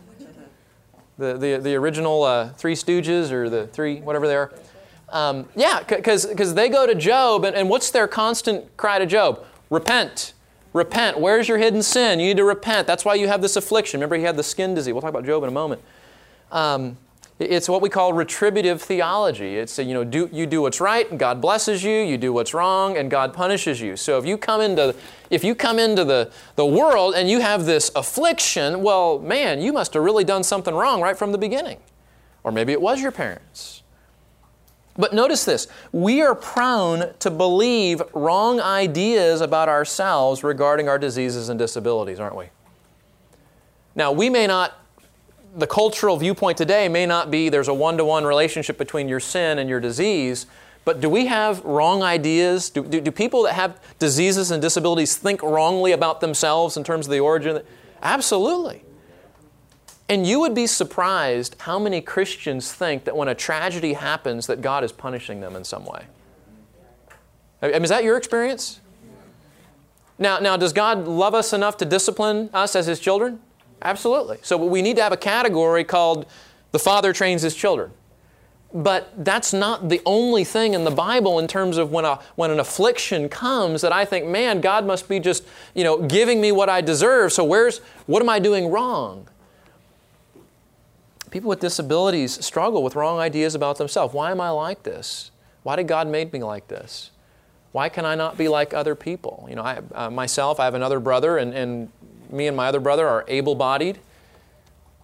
[1.17, 4.53] The, the, the original uh, Three Stooges or the three, whatever they are.
[5.11, 9.43] Um, yeah, because they go to Job, and, and what's their constant cry to Job?
[9.69, 10.33] Repent.
[10.73, 11.19] Repent.
[11.19, 12.19] Where's your hidden sin?
[12.19, 12.85] You need to repent.
[12.87, 13.99] That's why you have this affliction.
[13.99, 14.93] Remember, he had the skin disease.
[14.93, 15.81] We'll talk about Job in a moment.
[16.51, 16.97] Um,
[17.39, 19.55] it's what we call retributive theology.
[19.55, 22.53] It's, you know, do, you do what's right and God blesses you, you do what's
[22.53, 23.95] wrong and God punishes you.
[23.95, 24.93] So if you come into,
[25.29, 29.71] if you come into the, the world and you have this affliction, well, man, you
[29.71, 31.79] must have really done something wrong right from the beginning.
[32.43, 33.78] Or maybe it was your parents.
[34.99, 41.47] But notice this we are prone to believe wrong ideas about ourselves regarding our diseases
[41.47, 42.49] and disabilities, aren't we?
[43.95, 44.75] Now, we may not
[45.55, 49.19] the cultural viewpoint today may not be there's a one to one relationship between your
[49.19, 50.45] sin and your disease,
[50.85, 52.69] but do we have wrong ideas?
[52.69, 57.07] Do, do, do, people that have diseases and disabilities think wrongly about themselves in terms
[57.07, 57.61] of the origin?
[58.03, 58.83] Absolutely.
[60.09, 64.59] And you would be surprised how many Christians think that when a tragedy happens that
[64.59, 66.05] God is punishing them in some way.
[67.61, 68.79] I mean, is that your experience?
[70.17, 73.39] Now, now, does God love us enough to discipline us as His children?
[73.81, 74.39] Absolutely.
[74.41, 76.25] So we need to have a category called
[76.71, 77.91] the Father trains His children.
[78.73, 82.51] But that's not the only thing in the Bible in terms of when, a, when
[82.51, 86.51] an affliction comes that I think, man, God must be just, you know, giving me
[86.51, 87.33] what I deserve.
[87.33, 89.27] So where's, what am I doing wrong?
[91.31, 94.13] People with disabilities struggle with wrong ideas about themselves.
[94.13, 95.31] Why am I like this?
[95.63, 97.11] Why did God make me like this?
[97.71, 99.45] Why can I not be like other people?
[99.47, 101.91] You know, I, uh, myself, I have another brother, and, and
[102.31, 103.99] me and my other brother are able bodied.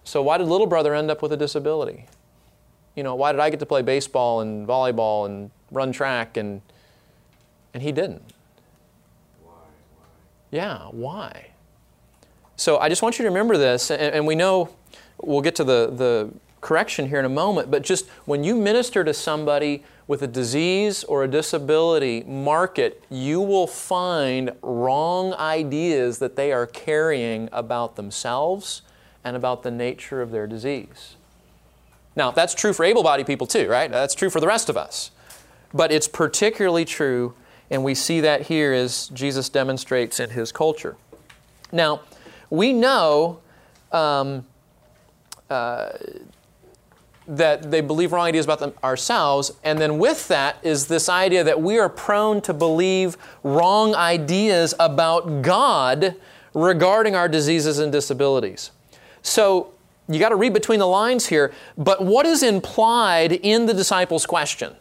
[0.04, 2.06] So why did little brother end up with a disability?
[2.96, 6.62] You know, why did I get to play baseball and volleyball and run track and,
[7.74, 8.24] and he didn't?
[9.44, 9.52] Why?
[9.98, 10.06] why?
[10.50, 11.48] Yeah, why?
[12.56, 14.70] So I just want you to remember this, and, and we know
[15.22, 16.30] we'll get to the, the
[16.62, 21.04] correction here in a moment, but just when you minister to somebody with a disease
[21.04, 27.96] or a disability, mark it, you will find wrong ideas that they are carrying about
[27.96, 28.82] themselves
[29.24, 31.16] and about the nature of their disease.
[32.16, 33.92] Now, that's true for able bodied people too, right?
[33.92, 35.12] That's true for the rest of us.
[35.74, 37.34] But it's particularly true,
[37.70, 40.96] and we see that here as Jesus demonstrates in his culture.
[41.72, 42.02] Now,
[42.50, 43.40] we know
[43.92, 44.46] um,
[45.50, 45.90] uh,
[47.28, 51.44] that they believe wrong ideas about them ourselves, and then with that is this idea
[51.44, 56.16] that we are prone to believe wrong ideas about God
[56.54, 58.72] regarding our diseases and disabilities.
[59.24, 59.74] So
[60.08, 64.26] you got to read between the lines here, but what is implied in the disciples'
[64.26, 64.76] question?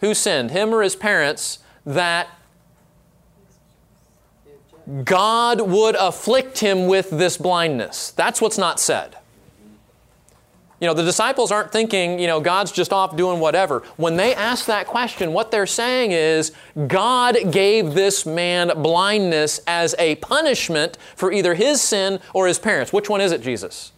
[0.00, 2.28] Who sinned, him or his parents, that
[5.04, 8.10] God would afflict him with this blindness?
[8.12, 9.17] That's what's not said.
[10.80, 13.82] You know, the disciples aren't thinking, you know, God's just off doing whatever.
[13.96, 16.52] When they ask that question, what they're saying is,
[16.86, 22.92] God gave this man blindness as a punishment for either his sin or his parents.
[22.92, 23.90] Which one is it, Jesus?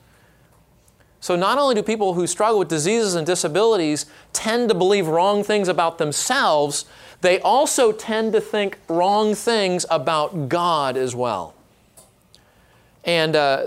[1.22, 5.44] So, not only do people who struggle with diseases and disabilities tend to believe wrong
[5.44, 6.86] things about themselves,
[7.20, 11.54] they also tend to think wrong things about God as well.
[13.04, 13.66] And uh,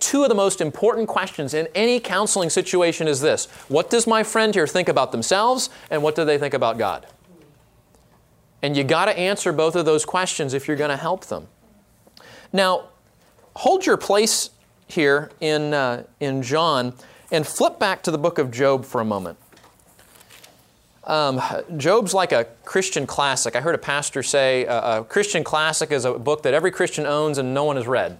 [0.00, 4.22] two of the most important questions in any counseling situation is this What does my
[4.22, 7.06] friend here think about themselves, and what do they think about God?
[8.62, 11.46] And you got to answer both of those questions if you're going to help them.
[12.52, 12.88] Now,
[13.56, 14.50] hold your place
[14.88, 16.94] here in, uh, in John
[17.30, 19.38] and flip back to the book of Job for a moment.
[21.04, 21.40] Um,
[21.76, 23.56] Job's like a Christian classic.
[23.56, 27.06] I heard a pastor say uh, a Christian classic is a book that every Christian
[27.06, 28.18] owns and no one has read.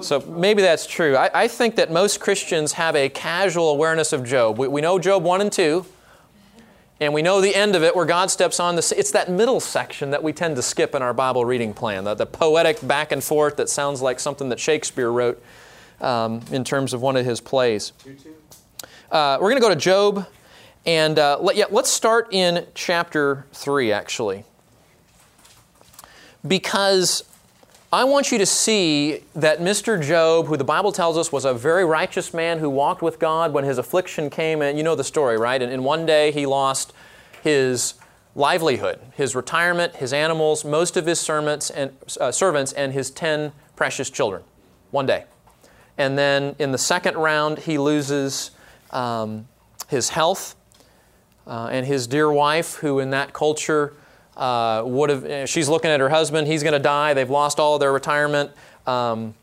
[0.00, 1.16] So maybe that's true.
[1.16, 4.58] I, I think that most Christians have a casual awareness of Job.
[4.58, 5.84] We, we know Job 1 and 2,
[7.00, 8.94] and we know the end of it where God steps on the.
[8.96, 12.14] It's that middle section that we tend to skip in our Bible reading plan, the,
[12.14, 15.42] the poetic back and forth that sounds like something that Shakespeare wrote
[16.00, 17.92] um, in terms of one of his plays.
[19.10, 20.26] Uh, we're going to go to Job,
[20.86, 24.44] and uh, let, yeah, let's start in chapter 3, actually.
[26.46, 27.24] Because
[27.90, 30.02] I want you to see that Mr.
[30.02, 33.54] Job, who the Bible tells us was a very righteous man who walked with God
[33.54, 35.60] when his affliction came, and you know the story, right?
[35.62, 36.92] And in one day he lost
[37.42, 37.94] his
[38.34, 43.52] livelihood, his retirement, his animals, most of his servants and, uh, servants, and his 10
[43.74, 44.42] precious children.
[44.90, 45.24] One day.
[45.96, 48.50] And then in the second round, he loses
[48.90, 49.48] um,
[49.88, 50.56] his health
[51.46, 53.94] uh, and his dear wife, who in that culture,
[54.38, 57.60] uh, would have, eh, she's looking at her husband, he's going to die, they've lost
[57.60, 58.50] all of their retirement.
[58.86, 59.34] Um,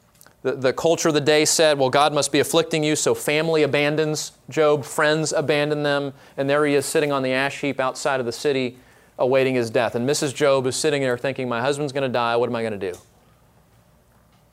[0.42, 3.64] the, the culture of the day said, well, God must be afflicting you, so family
[3.64, 8.20] abandons Job, friends abandon them, and there he is sitting on the ash heap outside
[8.20, 8.78] of the city
[9.18, 9.96] awaiting his death.
[9.96, 10.34] And Mrs.
[10.34, 12.92] Job is sitting there thinking, my husband's going to die, what am I going to
[12.92, 12.98] do?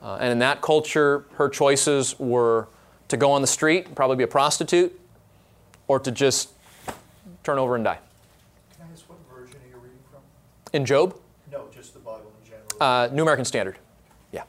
[0.01, 2.67] Uh, and in that culture, her choices were
[3.07, 4.99] to go on the street, probably be a prostitute,
[5.87, 6.49] or to just
[7.43, 7.99] turn over and die.
[8.75, 10.21] Can I ask what version are you reading from?
[10.73, 11.15] In Job,
[11.51, 12.67] No, just the Bible in general.
[12.81, 13.77] uh, New American Standard.
[14.31, 14.43] Yeah.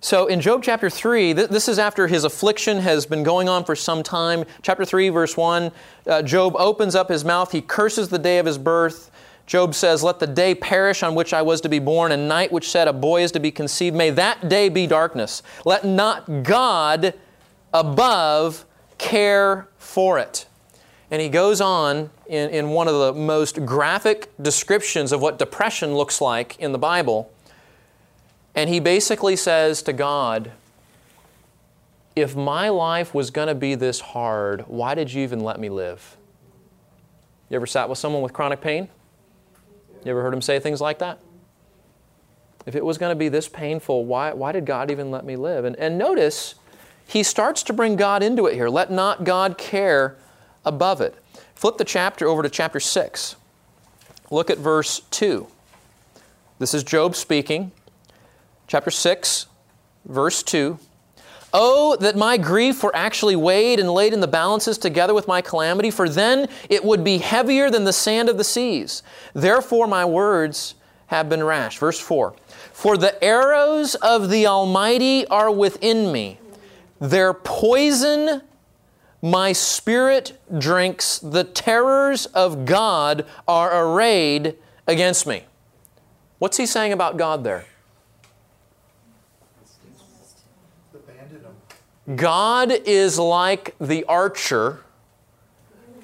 [0.00, 3.64] So in Job chapter 3, th- this is after his affliction has been going on
[3.64, 4.44] for some time.
[4.62, 5.70] Chapter 3, verse 1,
[6.06, 7.52] uh, Job opens up his mouth.
[7.52, 9.10] He curses the day of his birth.
[9.46, 12.50] Job says, Let the day perish on which I was to be born, and night
[12.52, 13.96] which said a boy is to be conceived.
[13.96, 15.42] May that day be darkness.
[15.64, 17.14] Let not God
[17.74, 18.64] above
[18.98, 20.46] care for it.
[21.10, 25.94] And he goes on in, in one of the most graphic descriptions of what depression
[25.94, 27.32] looks like in the Bible.
[28.54, 30.52] And he basically says to God,
[32.14, 35.70] If my life was going to be this hard, why did you even let me
[35.70, 36.16] live?
[37.48, 38.88] You ever sat with someone with chronic pain?
[40.04, 41.20] You ever heard him say things like that?
[42.66, 45.36] If it was going to be this painful, why, why did God even let me
[45.36, 45.64] live?
[45.64, 46.56] And, and notice,
[47.06, 48.68] he starts to bring God into it here.
[48.68, 50.18] Let not God care
[50.64, 51.14] above it.
[51.54, 53.36] Flip the chapter over to chapter 6.
[54.30, 55.46] Look at verse 2.
[56.58, 57.72] This is Job speaking.
[58.66, 59.46] Chapter 6,
[60.04, 60.78] verse 2.
[61.54, 65.40] Oh, that my grief were actually weighed and laid in the balances together with my
[65.40, 69.02] calamity, for then it would be heavier than the sand of the seas.
[69.32, 70.74] Therefore, my words
[71.06, 71.78] have been rash.
[71.78, 72.34] Verse 4
[72.72, 76.38] For the arrows of the Almighty are within me,
[77.00, 78.42] their poison
[79.20, 85.44] my spirit drinks, the terrors of God are arrayed against me.
[86.38, 87.64] What's he saying about God there?
[92.14, 94.80] God is like the archer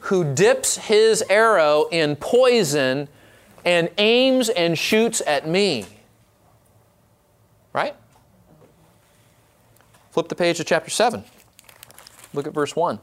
[0.01, 3.09] who dips his arrow in poison
[3.65, 5.87] and aims and shoots at me.
[7.73, 7.97] Right?
[10.11, 11.25] Flip the page to chapter 7.
[12.35, 12.99] Look at verse 1.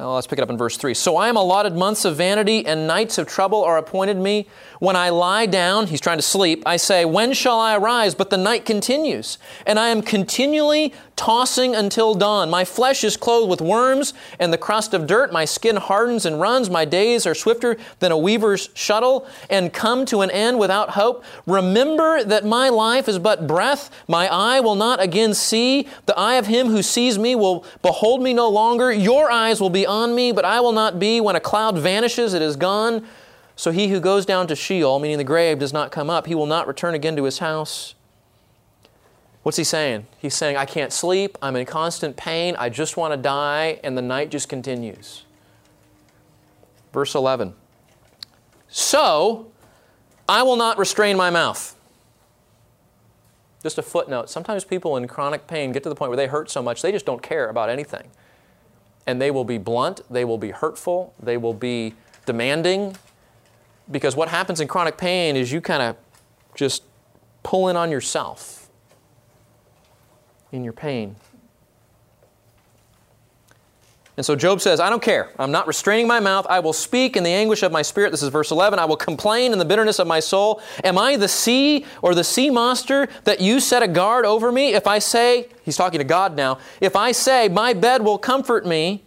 [0.00, 0.94] Uh, let's pick it up in verse 3.
[0.94, 4.46] So I am allotted months of vanity, and nights of trouble are appointed me.
[4.78, 8.14] When I lie down, he's trying to sleep, I say, When shall I arise?
[8.14, 9.36] But the night continues,
[9.66, 12.48] and I am continually tossing until dawn.
[12.48, 15.30] My flesh is clothed with worms and the crust of dirt.
[15.34, 16.70] My skin hardens and runs.
[16.70, 21.22] My days are swifter than a weaver's shuttle, and come to an end without hope.
[21.44, 23.90] Remember that my life is but breath.
[24.08, 25.88] My eye will not again see.
[26.06, 28.90] The eye of him who sees me will behold me no longer.
[28.90, 31.20] Your eyes will be on me, but I will not be.
[31.20, 33.06] When a cloud vanishes, it is gone.
[33.56, 36.26] So he who goes down to Sheol, meaning the grave, does not come up.
[36.26, 37.94] He will not return again to his house.
[39.42, 40.06] What's he saying?
[40.18, 41.36] He's saying, I can't sleep.
[41.42, 42.56] I'm in constant pain.
[42.58, 43.80] I just want to die.
[43.82, 45.24] And the night just continues.
[46.92, 47.54] Verse 11.
[48.68, 49.50] So
[50.28, 51.76] I will not restrain my mouth.
[53.62, 54.30] Just a footnote.
[54.30, 56.92] Sometimes people in chronic pain get to the point where they hurt so much they
[56.92, 58.10] just don't care about anything.
[59.06, 61.94] And they will be blunt, they will be hurtful, they will be
[62.26, 62.96] demanding.
[63.90, 65.96] Because what happens in chronic pain is you kind of
[66.54, 66.84] just
[67.42, 68.68] pull in on yourself
[70.52, 71.16] in your pain.
[74.20, 75.30] And so Job says, I don't care.
[75.38, 76.46] I'm not restraining my mouth.
[76.50, 78.10] I will speak in the anguish of my spirit.
[78.10, 78.78] This is verse 11.
[78.78, 80.60] I will complain in the bitterness of my soul.
[80.84, 84.74] Am I the sea or the sea monster that you set a guard over me?
[84.74, 88.66] If I say, he's talking to God now, if I say, my bed will comfort
[88.66, 89.04] me,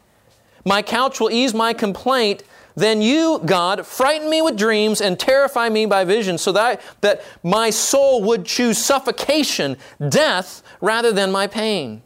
[0.65, 2.41] my couch will ease my complaint,
[2.73, 7.21] then you, God, frighten me with dreams and terrify me by visions so that, that
[7.43, 9.77] my soul would choose suffocation,
[10.09, 12.01] death, rather than my pain.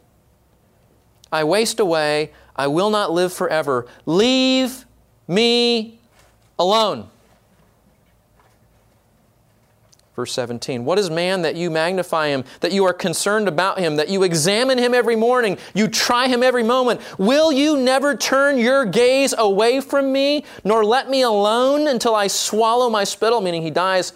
[1.32, 2.32] I waste away.
[2.58, 3.86] I will not live forever.
[4.04, 4.84] Leave
[5.28, 6.00] me
[6.58, 7.08] alone.
[10.16, 13.94] Verse 17 What is man that you magnify him, that you are concerned about him,
[13.94, 17.00] that you examine him every morning, you try him every moment?
[17.18, 22.26] Will you never turn your gaze away from me, nor let me alone until I
[22.26, 23.40] swallow my spittle?
[23.40, 24.12] Meaning he dies.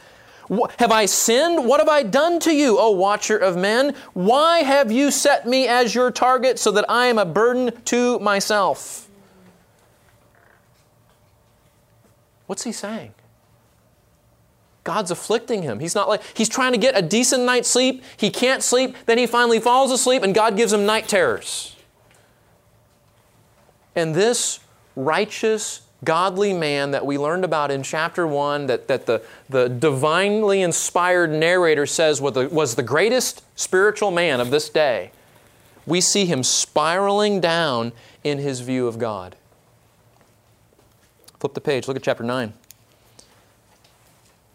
[0.79, 1.65] Have I sinned?
[1.67, 3.95] What have I done to you, O watcher of men?
[4.13, 8.19] Why have you set me as your target so that I am a burden to
[8.19, 9.09] myself?
[12.47, 13.15] What's he saying?
[14.85, 15.79] God's afflicting him.
[15.79, 18.03] He's not like, he's trying to get a decent night's sleep.
[18.17, 18.97] He can't sleep.
[19.07, 21.77] Then he finally falls asleep and God gives him night terrors.
[23.95, 24.61] And this
[24.97, 30.63] righteous, godly man that we learned about in chapter 1, that, that the, the divinely
[30.63, 35.13] inspired narrator says was the, was the greatest spiritual man of this day,
[35.87, 37.93] we see him spiraling down
[38.23, 39.37] in his view of God.
[41.41, 42.53] Flip the page, look at chapter 9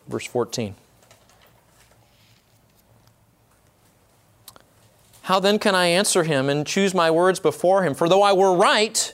[0.08, 0.76] verse 14.
[5.24, 7.94] How then can I answer him and choose my words before him?
[7.94, 9.14] For though I were right,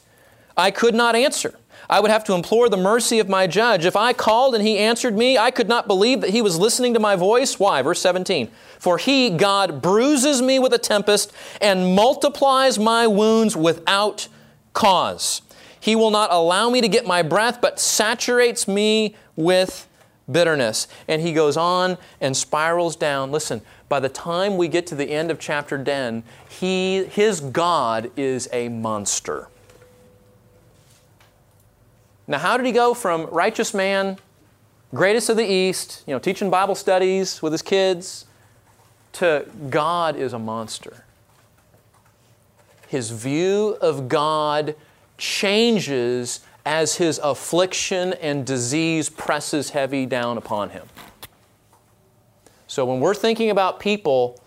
[0.55, 1.55] I could not answer.
[1.93, 3.85] I would have to implore the mercy of my judge.
[3.85, 6.95] If I called and he answered me, I could not believe that he was listening
[6.95, 7.59] to my voice.
[7.59, 7.83] Why?
[7.83, 8.49] Verse 17.
[8.79, 11.31] For he, God, bruises me with a tempest
[11.61, 14.27] and multiplies my wounds without
[14.73, 15.43] cause.
[15.79, 19.87] He will not allow me to get my breath, but saturates me with
[20.31, 20.87] bitterness.
[21.07, 23.31] And he goes on and spirals down.
[23.31, 28.09] Listen, by the time we get to the end of chapter 10, he, his God
[28.17, 29.49] is a monster.
[32.27, 34.17] Now, how did he go from righteous man,
[34.93, 38.25] greatest of the East, you know, teaching Bible studies with his kids,
[39.13, 41.03] to God is a monster?
[42.87, 44.75] His view of God
[45.17, 50.87] changes as his affliction and disease presses heavy down upon him.
[52.67, 54.39] So, when we're thinking about people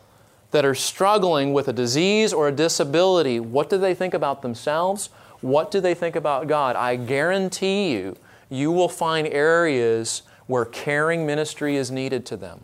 [0.51, 5.11] that are struggling with a disease or a disability, what do they think about themselves?
[5.41, 6.77] What do they think about God?
[6.77, 8.17] I guarantee you,
[8.49, 12.63] you will find areas where caring ministry is needed to them.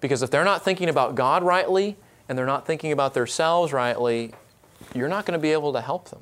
[0.00, 1.96] Because if they're not thinking about God rightly
[2.28, 4.32] and they're not thinking about themselves rightly,
[4.94, 6.20] you're not going to be able to help them.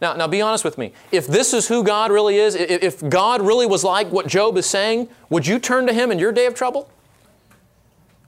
[0.00, 0.92] Now, now be honest with me.
[1.12, 4.66] If this is who God really is, if God really was like what Job is
[4.66, 6.90] saying, would you turn to Him in your day of trouble?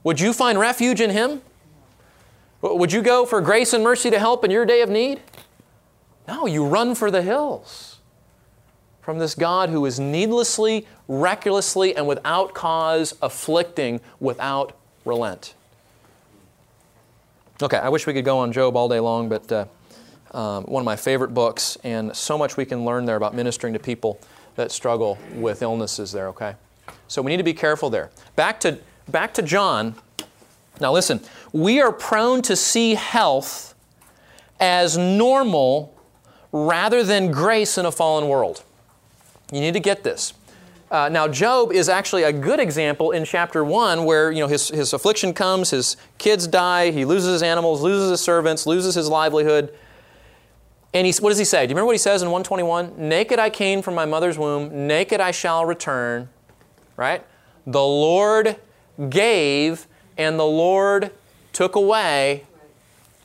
[0.04, 1.42] Would you find refuge in Him?
[2.74, 5.20] Would you go for grace and mercy to help in your day of need?
[6.26, 7.96] No, you run for the hills
[9.06, 15.54] from this God who is needlessly, recklessly, and without cause afflicting without relent.
[17.62, 19.64] Okay, I wish we could go on Job all day long, but uh,
[20.32, 23.72] um, one of my favorite books, and so much we can learn there about ministering
[23.74, 24.20] to people
[24.56, 26.56] that struggle with illnesses there, okay?
[27.06, 28.10] So we need to be careful there.
[28.34, 29.94] Back to, back to John.
[30.80, 31.20] Now listen,
[31.52, 33.74] we are prone to see health
[34.58, 35.94] as normal
[36.52, 38.62] rather than grace in a fallen world.
[39.52, 40.32] You need to get this.
[40.90, 44.68] Uh, now, Job is actually a good example in chapter 1 where you know, his,
[44.68, 49.08] his affliction comes, his kids die, he loses his animals, loses his servants, loses his
[49.08, 49.74] livelihood.
[50.94, 51.66] And he, what does he say?
[51.66, 53.08] Do you remember what he says in 121?
[53.08, 56.28] Naked I came from my mother's womb, naked I shall return.
[56.96, 57.26] Right?
[57.66, 58.56] The Lord
[59.10, 61.10] gave, and the Lord
[61.56, 62.44] took away.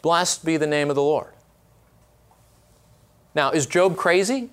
[0.01, 1.34] Blessed be the name of the Lord.
[3.36, 4.49] Now, is Job crazy?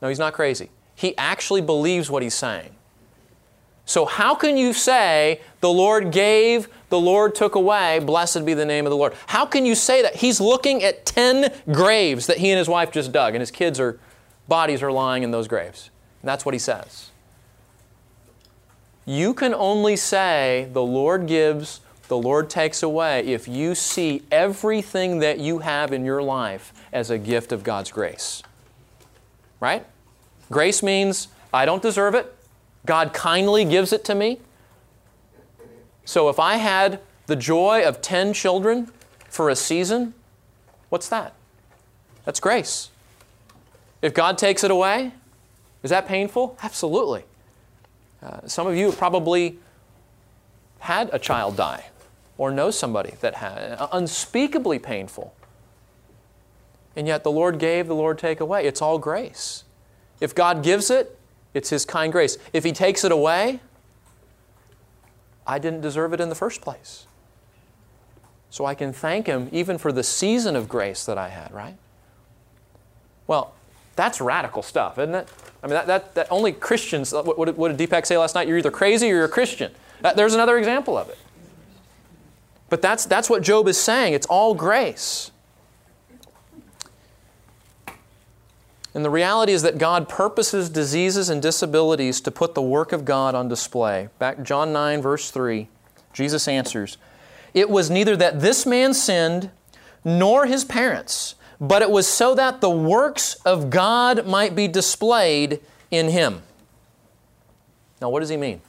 [0.00, 0.70] No, he's not crazy.
[0.94, 2.76] He actually believes what he's saying.
[3.86, 8.64] So, how can you say, the Lord gave, the Lord took away, blessed be the
[8.64, 9.14] name of the Lord?
[9.26, 10.14] How can you say that?
[10.14, 13.80] He's looking at 10 graves that he and his wife just dug, and his kids'
[13.80, 13.98] are,
[14.46, 15.90] bodies are lying in those graves.
[16.22, 17.10] And that's what he says.
[19.04, 25.20] You can only say, the Lord gives, the Lord takes away, if you see everything
[25.20, 28.42] that you have in your life as a gift of God's grace.
[29.58, 29.86] Right?
[30.50, 32.34] Grace means I don't deserve it.
[32.84, 34.38] God kindly gives it to me.
[36.04, 38.90] So if I had the joy of 10 children
[39.30, 40.12] for a season,
[40.90, 41.34] what's that?
[42.26, 42.90] That's grace.
[44.02, 45.12] If God takes it away,
[45.82, 46.58] is that painful?
[46.62, 47.24] Absolutely.
[48.22, 49.58] Uh, some of you probably
[50.80, 51.86] had a child die
[52.36, 55.34] or know somebody that had unspeakably painful.
[56.96, 58.66] And yet the Lord gave, the Lord take away.
[58.66, 59.64] It's all grace.
[60.20, 61.18] If God gives it,
[61.52, 62.38] it's His kind grace.
[62.52, 63.60] If He takes it away,
[65.46, 67.06] I didn't deserve it in the first place.
[68.50, 71.76] So I can thank Him even for the season of grace that I had, right?
[73.26, 73.54] Well,
[73.96, 75.28] that's radical stuff, isn't it?
[75.62, 78.48] I mean, that, that, that only Christians, what, what, did Deepak say last night?
[78.48, 79.72] You're either crazy or you're a Christian.
[80.02, 81.18] That, there's another example of it.
[82.74, 84.14] But that's, that's what Job is saying.
[84.14, 85.30] It's all grace.
[88.92, 93.04] And the reality is that God purposes diseases and disabilities to put the work of
[93.04, 94.08] God on display.
[94.18, 95.68] Back John 9, verse 3,
[96.12, 96.96] Jesus answers,
[97.54, 99.52] It was neither that this man sinned,
[100.04, 105.60] nor his parents, but it was so that the works of God might be displayed
[105.92, 106.42] in him.
[108.02, 108.60] Now, what does he mean?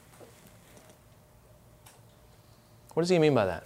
[2.93, 3.63] What does he mean by that?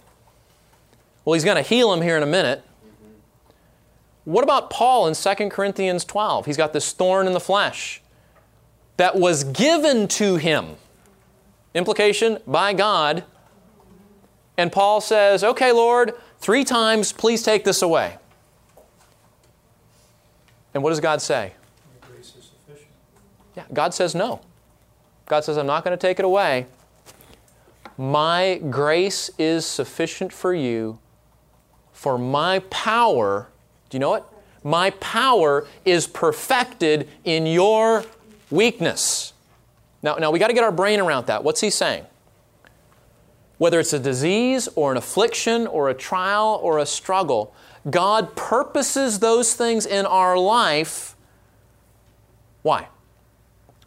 [1.30, 2.64] Well, he's going to heal him here in a minute.
[2.64, 4.32] Mm-hmm.
[4.32, 6.44] What about Paul in 2 Corinthians 12?
[6.44, 8.02] He's got this thorn in the flesh
[8.96, 10.74] that was given to him.
[11.72, 13.22] Implication by God.
[14.56, 18.18] And Paul says, Okay, Lord, three times, please take this away.
[20.74, 21.52] And what does God say?
[22.00, 22.90] Grace is sufficient.
[23.54, 24.40] Yeah, God says no.
[25.26, 26.66] God says, I'm not going to take it away.
[27.96, 30.98] My grace is sufficient for you,
[32.00, 33.46] for my power,
[33.90, 34.24] do you know it?
[34.64, 38.06] My power is perfected in your
[38.50, 39.34] weakness.
[40.02, 41.44] Now, now we got to get our brain around that.
[41.44, 42.06] What's he saying?
[43.58, 47.54] Whether it's a disease or an affliction or a trial or a struggle,
[47.90, 51.14] God purposes those things in our life.
[52.62, 52.88] Why?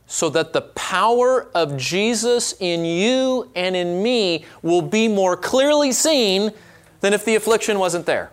[0.05, 5.91] So that the power of Jesus in you and in me will be more clearly
[5.91, 6.51] seen
[7.03, 8.31] than if the affliction wasn't there.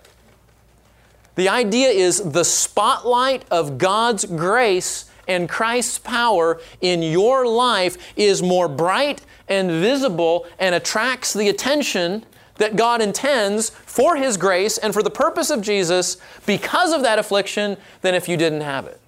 [1.34, 8.44] The idea is the spotlight of God's grace and Christ's power in your life is
[8.44, 12.24] more bright and visible and attracts the attention
[12.58, 17.18] that God intends for His grace and for the purpose of Jesus because of that
[17.18, 19.00] affliction than if you didn't have it.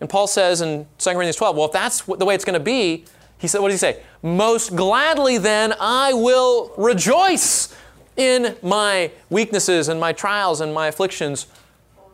[0.00, 2.64] And Paul says in 2 Corinthians 12, well, if that's the way it's going to
[2.64, 3.04] be,
[3.44, 4.02] he said, what does he say?
[4.22, 7.76] Most gladly then I will rejoice
[8.16, 11.46] in my weaknesses and my trials and my afflictions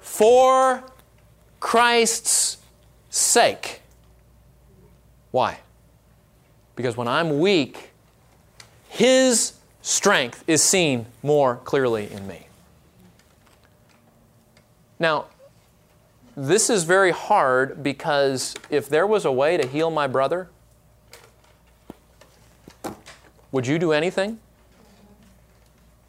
[0.00, 0.82] for
[1.60, 2.56] Christ's
[3.10, 3.80] sake.
[5.30, 5.60] Why?
[6.74, 7.90] Because when I'm weak,
[8.88, 9.52] His
[9.82, 12.48] strength is seen more clearly in me.
[14.98, 15.26] Now,
[16.36, 20.48] this is very hard because if there was a way to heal my brother,
[23.52, 24.38] would you do anything?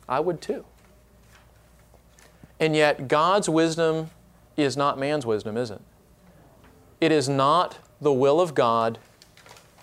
[0.07, 0.65] I would too.
[2.59, 4.11] And yet, God's wisdom
[4.55, 5.81] is not man's wisdom, is it?
[6.99, 8.99] It is not the will of God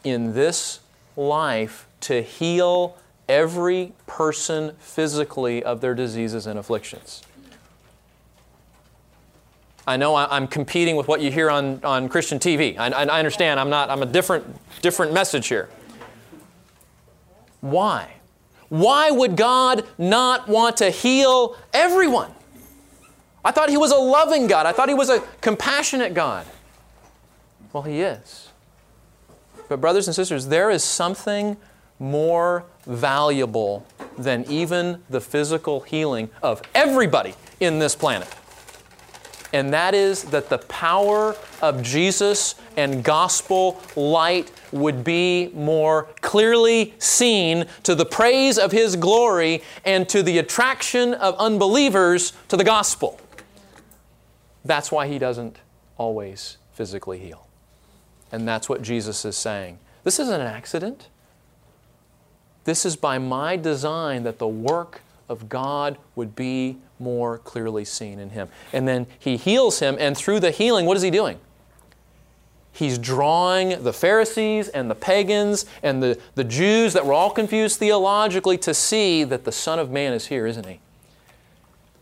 [0.04, 0.80] in this
[1.16, 2.96] life to heal
[3.28, 7.22] every person physically of their diseases and afflictions.
[9.86, 12.78] I know I'm competing with what you hear on, on Christian TV.
[12.78, 14.44] I, I understand I'm not, I'm a different,
[14.82, 15.70] different message here.
[17.60, 18.14] Why?
[18.68, 22.30] Why would God not want to heal everyone?
[23.44, 24.66] I thought He was a loving God.
[24.66, 26.46] I thought He was a compassionate God.
[27.72, 28.50] Well, He is.
[29.68, 31.56] But, brothers and sisters, there is something
[31.98, 33.86] more valuable
[34.16, 38.28] than even the physical healing of everybody in this planet
[39.52, 46.94] and that is that the power of Jesus and gospel light would be more clearly
[46.98, 52.64] seen to the praise of His glory and to the attraction of unbelievers to the
[52.64, 53.18] gospel.
[54.64, 55.56] That's why He doesn't
[55.96, 57.46] always physically heal.
[58.30, 59.78] And that's what Jesus is saying.
[60.04, 61.08] This isn't an accident.
[62.64, 68.18] This is by my design that the work of God would be more clearly seen
[68.18, 68.48] in him.
[68.72, 71.38] And then he heals him, and through the healing, what is he doing?
[72.72, 77.80] He's drawing the Pharisees and the pagans and the, the Jews that were all confused
[77.80, 80.80] theologically to see that the Son of Man is here, isn't he?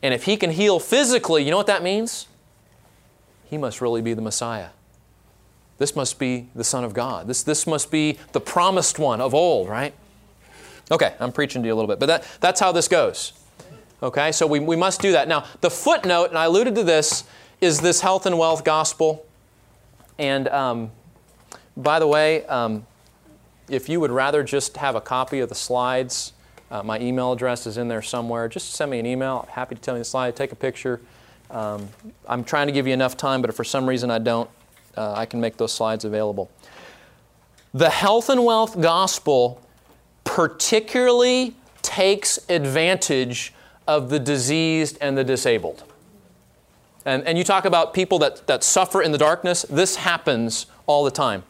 [0.02, 2.26] And if he can heal physically, you know what that means?
[3.48, 4.68] He must really be the Messiah.
[5.78, 7.26] This must be the Son of God.
[7.26, 9.94] This, this must be the promised one of old, right?
[10.90, 13.32] Okay, I'm preaching to you a little bit, but that, that's how this goes.
[14.02, 15.26] Okay, so we, we must do that.
[15.26, 17.24] Now, the footnote, and I alluded to this,
[17.60, 19.26] is this health and wealth gospel.
[20.18, 20.90] And um,
[21.76, 22.86] by the way, um,
[23.68, 26.34] if you would rather just have a copy of the slides,
[26.70, 28.48] uh, my email address is in there somewhere.
[28.48, 29.48] Just send me an email.
[29.50, 31.00] Happy to tell you the slide, take a picture.
[31.50, 31.88] Um,
[32.28, 34.50] I'm trying to give you enough time, but if for some reason I don't,
[34.96, 36.50] uh, I can make those slides available.
[37.72, 39.62] The health and wealth gospel
[40.24, 43.52] particularly takes advantage
[43.86, 45.84] of the diseased and the disabled.
[47.04, 51.04] And, and you talk about people that, that suffer in the darkness, this happens all
[51.04, 51.44] the time.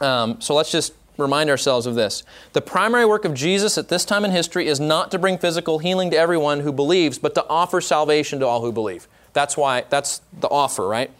[0.00, 2.24] Um, so let's just remind ourselves of this.
[2.54, 5.78] The primary work of Jesus at this time in history is not to bring physical
[5.78, 9.06] healing to everyone who believes, but to offer salvation to all who believe.
[9.32, 11.10] That's why, that's the offer, right?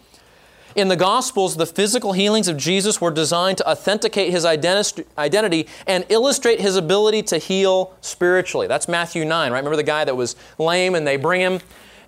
[0.75, 6.05] In the Gospels, the physical healings of Jesus were designed to authenticate his identity and
[6.09, 8.67] illustrate his ability to heal spiritually.
[8.67, 9.57] That's Matthew 9, right?
[9.57, 11.61] Remember the guy that was lame and they bring him,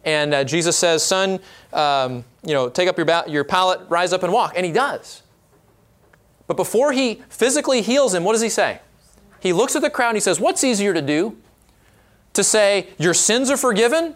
[0.03, 1.39] and uh, Jesus says, Son,
[1.72, 4.53] um, you know, take up your, ba- your pallet, rise up and walk.
[4.57, 5.24] And he does.
[6.45, 8.80] But before he physically heals him, what does he say?
[9.39, 11.38] He looks at the crowd and he says, What's easier to do?
[12.34, 14.15] To say, Your sins are forgiven,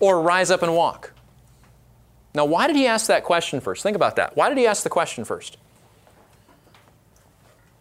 [0.00, 1.13] or rise up and walk?
[2.34, 3.82] Now, why did he ask that question first?
[3.82, 4.36] Think about that.
[4.36, 5.56] Why did he ask the question first?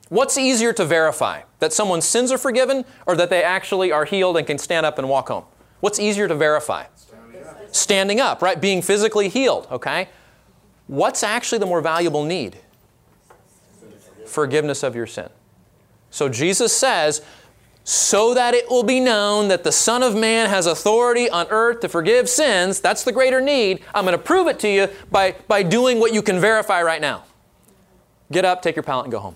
[0.09, 1.41] What's easier to verify?
[1.59, 4.99] That someone's sins are forgiven or that they actually are healed and can stand up
[4.99, 5.45] and walk home?
[5.79, 6.85] What's easier to verify?
[6.95, 8.61] Standing up, Standing up right?
[8.61, 10.09] Being physically healed, okay?
[10.85, 12.59] What's actually the more valuable need?
[14.27, 15.29] Forgiveness of your sin.
[16.11, 17.23] So Jesus says,
[17.83, 21.81] so that it will be known that the Son of Man has authority on earth
[21.81, 22.79] to forgive sins.
[22.79, 23.81] That's the greater need.
[23.93, 27.01] I'm going to prove it to you by, by doing what you can verify right
[27.01, 27.25] now.
[28.31, 29.35] Get up, take your pallet, and go home.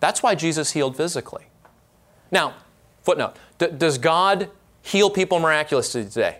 [0.00, 1.44] That's why Jesus healed physically.
[2.30, 2.54] Now,
[3.02, 4.50] footnote d- Does God
[4.82, 6.38] heal people miraculously today?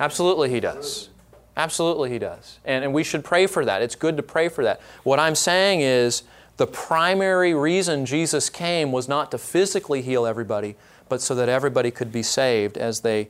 [0.00, 1.10] Absolutely, He does.
[1.56, 2.58] Absolutely, He does.
[2.64, 3.82] And, and we should pray for that.
[3.82, 4.80] It's good to pray for that.
[5.02, 6.22] What I'm saying is,
[6.56, 10.76] the primary reason Jesus came was not to physically heal everybody,
[11.08, 13.28] but so that everybody could be saved as they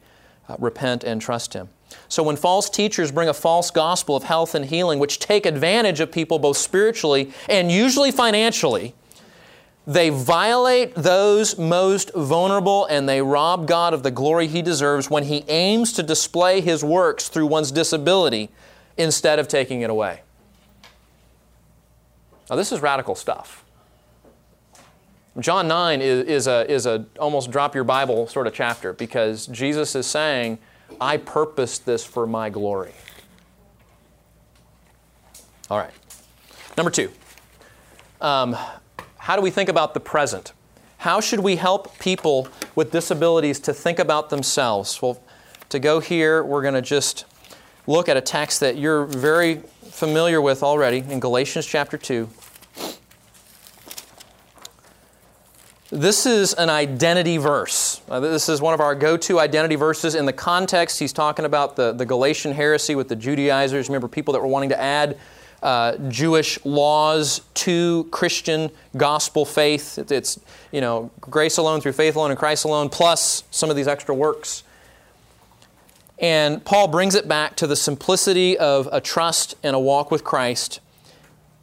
[0.48, 1.68] uh, repent and trust Him.
[2.08, 6.00] So when false teachers bring a false gospel of health and healing, which take advantage
[6.00, 8.94] of people both spiritually and usually financially,
[9.86, 15.24] they violate those most vulnerable and they rob God of the glory He deserves when
[15.24, 18.50] He aims to display His works through one's disability
[18.96, 20.22] instead of taking it away.
[22.48, 23.64] Now, this is radical stuff.
[25.38, 29.46] John 9 is, is, a, is a almost drop your Bible sort of chapter because
[29.48, 30.58] Jesus is saying,
[31.00, 32.92] I purposed this for my glory.
[35.68, 35.90] All right.
[36.76, 37.10] Number two,
[38.20, 38.56] um,
[39.18, 40.52] how do we think about the present?
[40.98, 45.02] How should we help people with disabilities to think about themselves?
[45.02, 45.20] Well,
[45.68, 47.24] to go here, we're going to just
[47.86, 49.62] look at a text that you're very
[49.96, 52.28] familiar with already in Galatians chapter 2.
[55.88, 58.02] This is an identity verse.
[58.06, 60.14] Uh, this is one of our go to identity verses.
[60.14, 63.88] In the context, he's talking about the, the Galatian heresy with the Judaizers.
[63.88, 65.18] Remember, people that were wanting to add
[65.62, 69.96] uh, Jewish laws to Christian gospel faith.
[69.96, 70.38] It, it's,
[70.72, 74.14] you know, grace alone through faith alone in Christ alone, plus some of these extra
[74.14, 74.62] works.
[76.18, 80.24] And Paul brings it back to the simplicity of a trust and a walk with
[80.24, 80.80] Christ.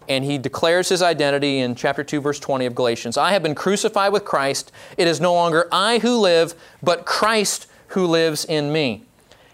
[0.08, 3.56] And he declares his identity in chapter 2, verse 20 of Galatians I have been
[3.56, 4.72] crucified with Christ.
[4.98, 9.04] It is no longer I who live, but Christ who lives in me.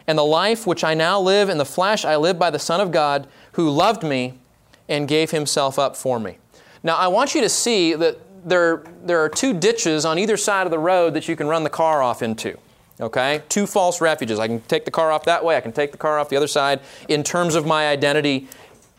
[0.07, 2.81] And the life which I now live in the flesh, I live by the Son
[2.81, 4.39] of God who loved me
[4.87, 6.39] and gave himself up for me.
[6.81, 10.65] Now, I want you to see that there, there are two ditches on either side
[10.65, 12.57] of the road that you can run the car off into.
[12.99, 13.43] Okay?
[13.49, 14.39] Two false refuges.
[14.39, 16.37] I can take the car off that way, I can take the car off the
[16.37, 18.47] other side in terms of my identity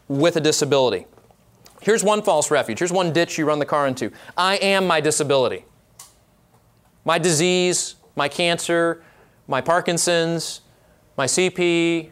[0.09, 1.07] with a disability.
[1.81, 2.79] Here's one false refuge.
[2.79, 4.11] Here's one ditch you run the car into.
[4.37, 5.65] I am my disability.
[7.05, 9.03] My disease, my cancer,
[9.49, 10.61] my Parkinson's,
[11.17, 12.11] my CP,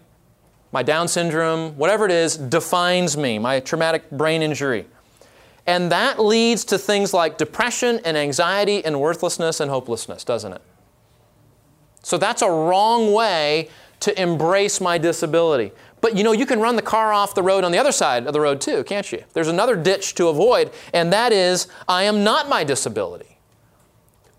[0.72, 4.86] my Down syndrome, whatever it is, defines me, my traumatic brain injury.
[5.66, 10.62] And that leads to things like depression and anxiety and worthlessness and hopelessness, doesn't it?
[12.08, 13.68] So that's a wrong way
[14.00, 15.72] to embrace my disability.
[16.00, 18.26] But you know, you can run the car off the road on the other side
[18.26, 19.24] of the road too, can't you?
[19.34, 23.36] There's another ditch to avoid, and that is I am not my disability.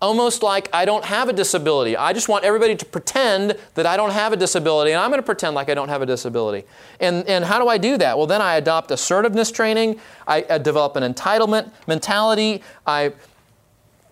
[0.02, 1.96] almost like I don't have a disability.
[1.96, 5.20] I just want everybody to pretend that I don't have a disability, and I'm going
[5.20, 6.66] to pretend like I don't have a disability.
[7.00, 8.16] And, and how do I do that?
[8.16, 13.12] Well, then I adopt assertiveness training, I, I develop an entitlement mentality, I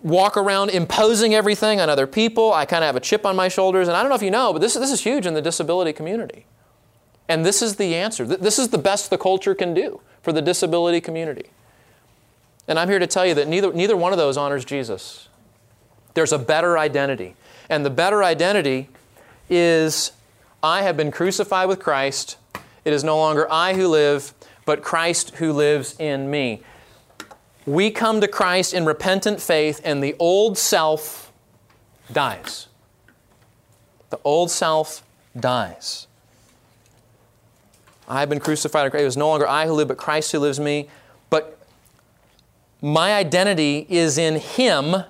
[0.01, 3.47] walk around imposing everything on other people, I kind of have a chip on my
[3.47, 5.41] shoulders, and I don't know if you know, but this, this is huge in the
[5.41, 6.45] disability community.
[7.27, 8.25] And this is the answer.
[8.25, 11.51] This is the best the culture can do for the disability community.
[12.67, 15.27] And I'm here to tell you that neither, neither one of those honors Jesus.
[16.13, 17.35] There's a better identity.
[17.69, 18.89] And the better identity
[19.49, 20.11] is
[20.63, 22.37] I have been crucified with Christ.
[22.83, 24.33] It is no longer I who live,
[24.65, 26.63] but Christ who lives in me.
[27.65, 31.31] We come to Christ in repentant faith, and the old self
[32.11, 32.67] dies.
[34.09, 35.03] The old self
[35.39, 36.07] dies.
[38.07, 38.93] I have been crucified.
[38.93, 40.89] It is no longer I who live, but Christ who lives me.
[41.29, 41.59] But
[42.81, 45.03] my identity is in Him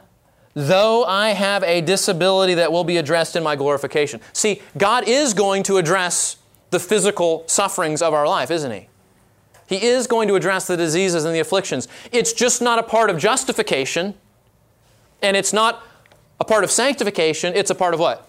[0.53, 4.19] though I have a disability that will be addressed in my glorification.
[4.33, 6.37] See, God is going to address
[6.71, 8.88] the physical sufferings of our life, isn't He?
[9.69, 11.87] He is going to address the diseases and the afflictions.
[12.11, 14.15] It's just not a part of justification,
[15.21, 15.83] and it's not
[16.39, 18.27] a part of sanctification, it's a part of what?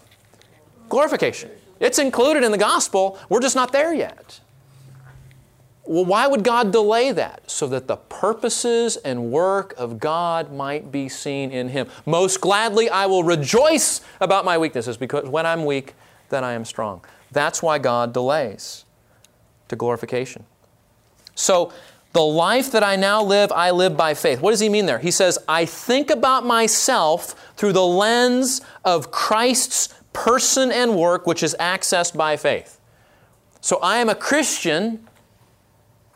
[0.90, 1.50] Glorification.
[1.80, 4.40] It's included in the gospel, we're just not there yet.
[5.84, 7.50] Well, why would God delay that?
[7.50, 11.88] So that the purposes and work of God might be seen in Him.
[12.04, 15.94] Most gladly, I will rejoice about my weaknesses because when I'm weak,
[16.28, 17.02] then I am strong.
[17.32, 18.84] That's why God delays
[19.68, 20.44] to glorification.
[21.40, 21.72] So,
[22.12, 24.40] the life that I now live, I live by faith.
[24.40, 24.98] What does he mean there?
[24.98, 31.44] He says, I think about myself through the lens of Christ's person and work, which
[31.44, 32.80] is accessed by faith.
[33.60, 35.06] So I am a Christian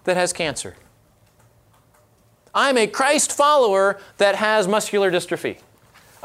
[0.02, 0.74] that has cancer.
[2.52, 5.58] I'm a Christ follower that has muscular dystrophy.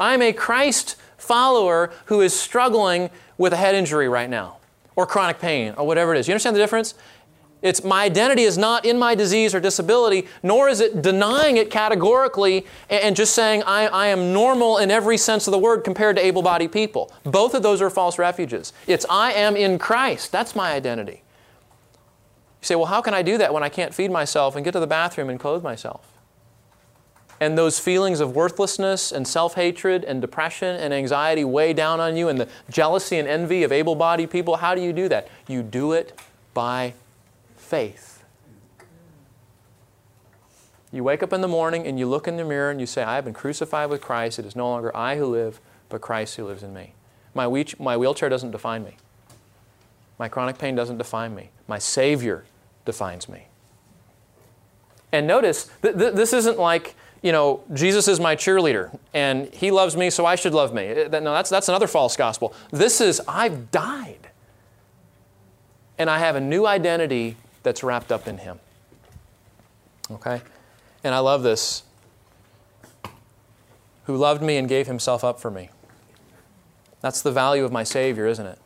[0.00, 4.56] I'm a Christ follower who is struggling with a head injury right now,
[4.96, 6.26] or chronic pain, or whatever it is.
[6.26, 6.94] You understand the difference?
[7.62, 11.70] It's my identity is not in my disease or disability, nor is it denying it
[11.70, 16.16] categorically and just saying I, I am normal in every sense of the word compared
[16.16, 17.12] to able bodied people.
[17.24, 18.72] Both of those are false refuges.
[18.86, 20.32] It's I am in Christ.
[20.32, 21.22] That's my identity.
[22.60, 24.72] You say, well, how can I do that when I can't feed myself and get
[24.72, 26.06] to the bathroom and clothe myself?
[27.40, 32.14] And those feelings of worthlessness and self hatred and depression and anxiety weigh down on
[32.16, 35.28] you, and the jealousy and envy of able bodied people, how do you do that?
[35.48, 36.18] You do it
[36.52, 36.92] by
[37.70, 38.24] faith.
[40.92, 43.04] You wake up in the morning and you look in the mirror and you say,
[43.04, 44.40] I have been crucified with Christ.
[44.40, 46.94] It is no longer I who live, but Christ who lives in me.
[47.32, 47.46] My,
[47.78, 48.96] my wheelchair doesn't define me.
[50.18, 51.50] My chronic pain doesn't define me.
[51.68, 52.44] My Savior
[52.84, 53.46] defines me.
[55.12, 59.70] And notice, th- th- this isn't like, you know, Jesus is my cheerleader and he
[59.70, 60.92] loves me, so I should love me.
[60.92, 62.52] No, that's, that's another false gospel.
[62.72, 64.28] This is, I've died.
[65.98, 68.58] And I have a new identity that's wrapped up in him.
[70.10, 70.40] Okay?
[71.04, 71.82] And I love this.
[74.04, 75.70] Who loved me and gave himself up for me.
[77.00, 78.58] That's the value of my Savior, isn't it?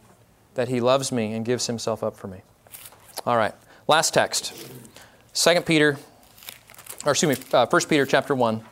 [0.54, 2.40] That he loves me and gives himself up for me.
[3.26, 3.54] All right.
[3.86, 4.54] Last text.
[5.34, 5.98] 2 Peter,
[7.04, 8.62] or excuse me, uh, 1 Peter chapter 1.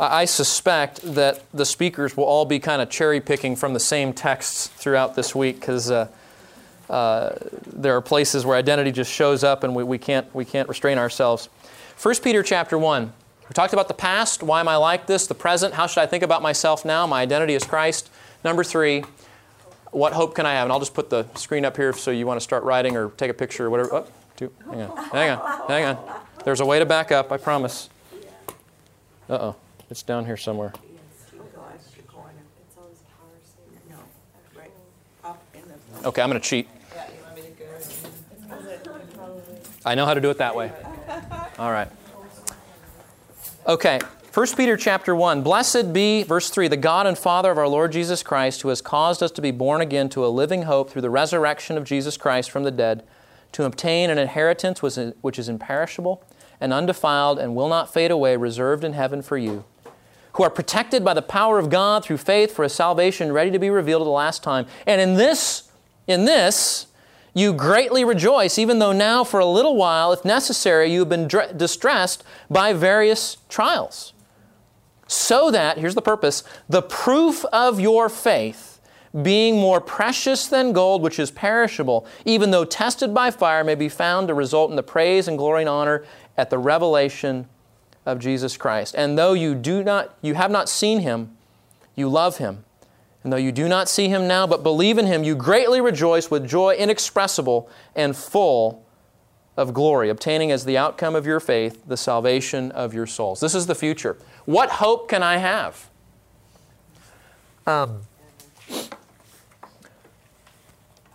[0.00, 4.12] I suspect that the speakers will all be kind of cherry picking from the same
[4.12, 6.08] texts throughout this week because uh,
[6.88, 7.34] uh,
[7.66, 10.98] there are places where identity just shows up and we, we, can't, we can't restrain
[10.98, 11.48] ourselves.
[12.00, 13.12] 1 Peter chapter 1.
[13.48, 14.42] We talked about the past.
[14.42, 15.26] Why am I like this?
[15.26, 15.74] The present.
[15.74, 17.06] How should I think about myself now?
[17.06, 18.10] My identity is Christ.
[18.42, 19.04] Number three,
[19.90, 20.64] what hope can I have?
[20.64, 23.10] And I'll just put the screen up here so you want to start writing or
[23.10, 23.94] take a picture or whatever.
[23.94, 24.06] Oh,
[24.36, 26.20] two, hang on, hang on, hang on.
[26.44, 27.88] There's a way to back up, I promise.
[29.28, 29.56] Uh oh,
[29.88, 30.72] it's down here somewhere.
[36.04, 36.68] Okay, I'm going to cheat.
[39.84, 40.72] I know how to do it that way.
[41.58, 41.88] All right.
[43.66, 43.98] Okay,
[44.32, 47.92] 1 Peter chapter 1 Blessed be, verse 3, the God and Father of our Lord
[47.92, 51.02] Jesus Christ, who has caused us to be born again to a living hope through
[51.02, 53.04] the resurrection of Jesus Christ from the dead,
[53.52, 56.24] to obtain an inheritance which is imperishable
[56.60, 59.64] and undefiled and will not fade away, reserved in heaven for you,
[60.32, 63.58] who are protected by the power of God through faith for a salvation ready to
[63.58, 64.66] be revealed at the last time.
[64.86, 65.70] And in this,
[66.08, 66.88] in this,
[67.34, 71.28] you greatly rejoice, even though now, for a little while, if necessary, you have been
[71.56, 74.12] distressed by various trials
[75.06, 78.80] so that, here's the purpose, the proof of your faith,
[79.22, 83.88] being more precious than gold, which is perishable, even though tested by fire, may be
[83.88, 86.04] found to result in the praise and glory and honor
[86.36, 87.48] at the revelation
[88.06, 88.94] of Jesus Christ.
[88.96, 91.36] And though you do not you have not seen him,
[91.94, 92.63] you love him.
[93.24, 96.30] And though you do not see him now, but believe in him, you greatly rejoice
[96.30, 98.84] with joy inexpressible and full
[99.56, 103.40] of glory, obtaining as the outcome of your faith the salvation of your souls.
[103.40, 104.18] This is the future.
[104.44, 105.88] What hope can I have?
[107.66, 108.00] Um,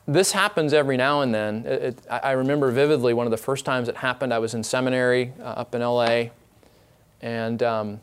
[0.08, 1.64] this happens every now and then.
[1.66, 4.34] It, it, I remember vividly one of the first times it happened.
[4.34, 6.30] I was in seminary uh, up in LA,
[7.22, 8.00] and um,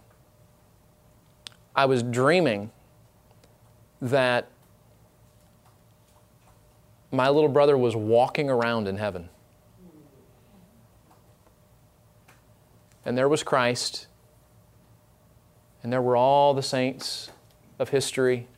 [1.75, 2.71] I was dreaming
[4.01, 4.49] that
[7.11, 9.29] my little brother was walking around in heaven.
[13.05, 14.09] And there was Christ,
[15.83, 17.31] and there were all the saints
[17.79, 18.49] of history.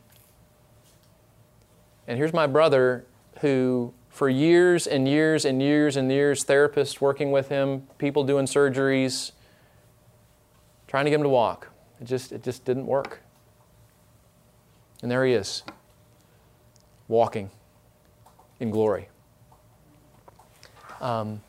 [2.07, 3.05] And here's my brother
[3.41, 8.47] who, for years and years and years and years, therapists working with him, people doing
[8.47, 9.33] surgeries,
[10.87, 11.67] trying to get him to walk.
[12.01, 13.21] It just, it just didn't work.
[15.01, 15.63] And there he is,
[17.07, 17.49] walking
[18.59, 19.07] in glory.
[20.99, 21.41] Um,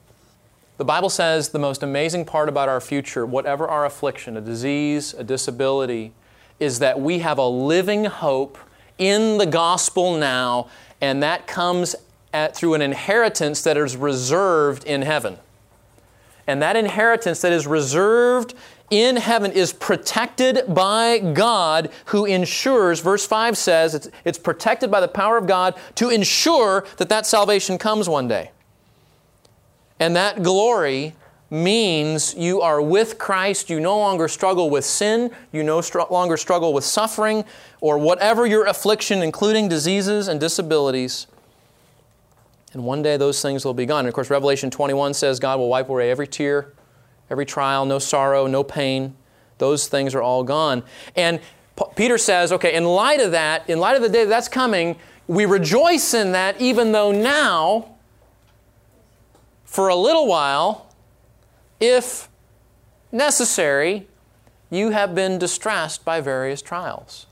[0.76, 5.12] the Bible says the most amazing part about our future, whatever our affliction, a disease,
[5.14, 6.12] a disability,
[6.58, 8.56] is that we have a living hope
[8.96, 10.68] in the gospel now,
[11.00, 11.96] and that comes
[12.32, 15.38] at, through an inheritance that is reserved in heaven.
[16.46, 18.54] And that inheritance that is reserved
[18.90, 25.00] in heaven is protected by God who ensures, verse 5 says, it's, it's protected by
[25.00, 28.50] the power of God to ensure that that salvation comes one day.
[30.00, 31.14] And that glory
[31.50, 33.70] means you are with Christ.
[33.70, 35.30] You no longer struggle with sin.
[35.52, 37.44] You no str- longer struggle with suffering
[37.80, 41.26] or whatever your affliction, including diseases and disabilities.
[42.72, 44.00] And one day those things will be gone.
[44.00, 46.72] And of course, Revelation 21 says God will wipe away every tear
[47.30, 49.16] every trial, no sorrow, no pain.
[49.58, 50.82] Those things are all gone.
[51.16, 51.40] And
[51.96, 55.46] Peter says, okay, in light of that, in light of the day that's coming, we
[55.46, 57.94] rejoice in that even though now,
[59.64, 60.92] for a little while,
[61.78, 62.28] if
[63.12, 64.08] necessary,
[64.70, 67.26] you have been distressed by various trials.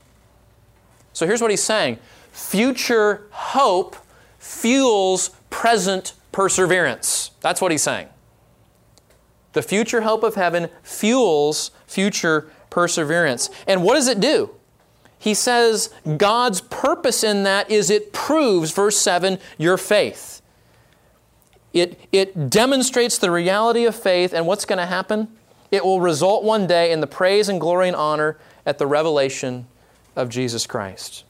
[1.13, 1.99] So here's what he's saying
[2.31, 3.95] future hope
[4.37, 7.31] fuels present perseverance.
[7.41, 8.07] That's what he's saying.
[9.53, 13.49] The future hope of heaven fuels future perseverance.
[13.67, 14.51] And what does it do?
[15.17, 20.41] He says God's purpose in that is it proves, verse 7, your faith.
[21.73, 25.27] It, it demonstrates the reality of faith, and what's going to happen?
[25.71, 29.67] It will result one day in the praise and glory and honor at the revelation
[30.15, 31.25] of Jesus Christ.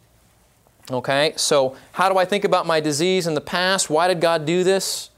[0.91, 3.89] Okay, so how do I think about my disease in the past?
[3.89, 5.08] Why did God do this?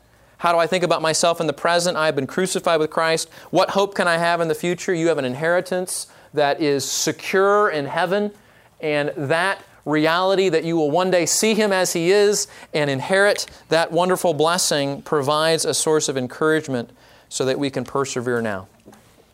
[0.42, 1.96] How do I think about myself in the present?
[1.96, 3.30] I have been crucified with Christ.
[3.52, 4.92] What hope can I have in the future?
[4.92, 8.32] You have an inheritance that is secure in heaven,
[8.80, 13.46] and that reality that you will one day see Him as He is and inherit
[13.70, 16.90] that wonderful blessing provides a source of encouragement
[17.30, 18.68] so that we can persevere now.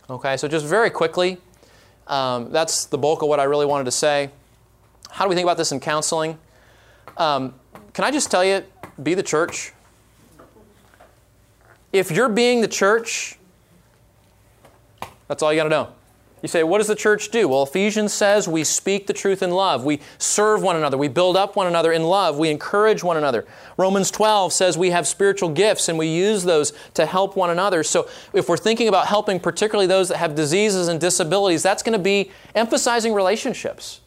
[0.09, 1.37] Okay, so just very quickly,
[2.07, 4.29] um, that's the bulk of what I really wanted to say.
[5.09, 6.37] How do we think about this in counseling?
[7.15, 7.53] Um,
[7.93, 8.61] can I just tell you,
[9.01, 9.71] be the church?
[11.91, 13.37] If you're being the church,
[15.27, 15.93] that's all you got to know.
[16.43, 17.47] You say, what does the church do?
[17.47, 19.83] Well, Ephesians says we speak the truth in love.
[19.83, 20.95] We serve one another.
[20.95, 22.37] We build up one another in love.
[22.37, 23.47] We encourage one another.
[23.75, 27.81] Romans 12 says we have spiritual gifts and we use those to help one another.
[27.81, 31.97] So if we're thinking about helping particularly those that have diseases and disabilities, that's going
[31.97, 34.01] to be emphasizing relationships.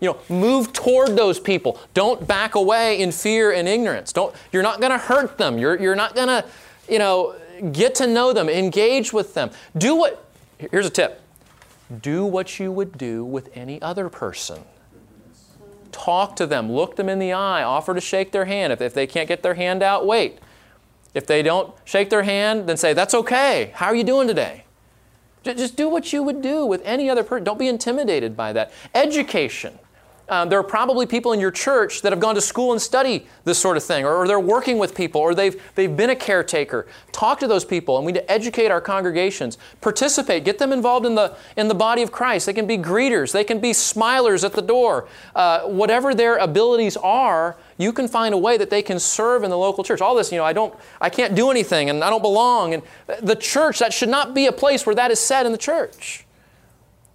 [0.00, 1.80] You know, move toward those people.
[1.94, 4.12] Don't back away in fear and ignorance.
[4.12, 5.56] Don't, you're not going to hurt them.
[5.56, 6.44] You're, you're not going to
[6.88, 7.34] you know,
[7.72, 9.50] get to know them, engage with them.
[9.76, 10.24] Do what,
[10.58, 11.20] here's a tip
[12.00, 14.64] do what you would do with any other person.
[15.92, 18.72] Talk to them, look them in the eye, offer to shake their hand.
[18.72, 20.38] If, if they can't get their hand out, wait.
[21.12, 23.70] If they don't shake their hand, then say, That's okay.
[23.74, 24.64] How are you doing today?
[25.44, 27.44] Just do what you would do with any other person.
[27.44, 28.72] Don't be intimidated by that.
[28.94, 29.78] Education.
[30.28, 33.26] Um, there are probably people in your church that have gone to school and study
[33.44, 36.16] this sort of thing, or, or, they're working with people, or they've, they've been a
[36.16, 36.86] caretaker.
[37.12, 39.58] Talk to those people, and we need to educate our congregations.
[39.82, 42.46] Participate, get them involved in the, in the body of Christ.
[42.46, 45.06] They can be greeters, they can be smilers at the door.
[45.34, 49.50] Uh, whatever their abilities are, you can find a way that they can serve in
[49.50, 50.00] the local church.
[50.00, 52.72] All this, you know, I don't, I can't do anything, and I don't belong.
[52.72, 52.82] And
[53.20, 56.23] the church, that should not be a place where that is said in the church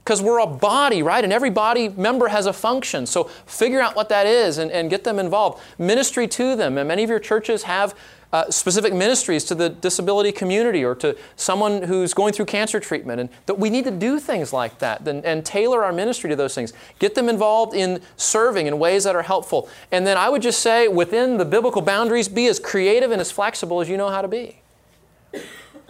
[0.04, 1.24] because we're a body, right?
[1.24, 3.06] And every body member has a function.
[3.06, 5.62] So figure out what that is and, and get them involved.
[5.78, 6.78] Ministry to them.
[6.78, 7.94] And many of your churches have
[8.32, 13.20] uh, specific ministries to the disability community or to someone who's going through cancer treatment.
[13.20, 16.36] And that we need to do things like that and, and tailor our ministry to
[16.36, 16.74] those things.
[17.00, 19.70] Get them involved in serving in ways that are helpful.
[19.92, 23.32] And then I would just say, within the biblical boundaries, be as creative and as
[23.32, 24.62] flexible as you know how to be.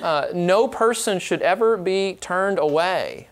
[0.02, 3.28] Uh, no person should ever be turned away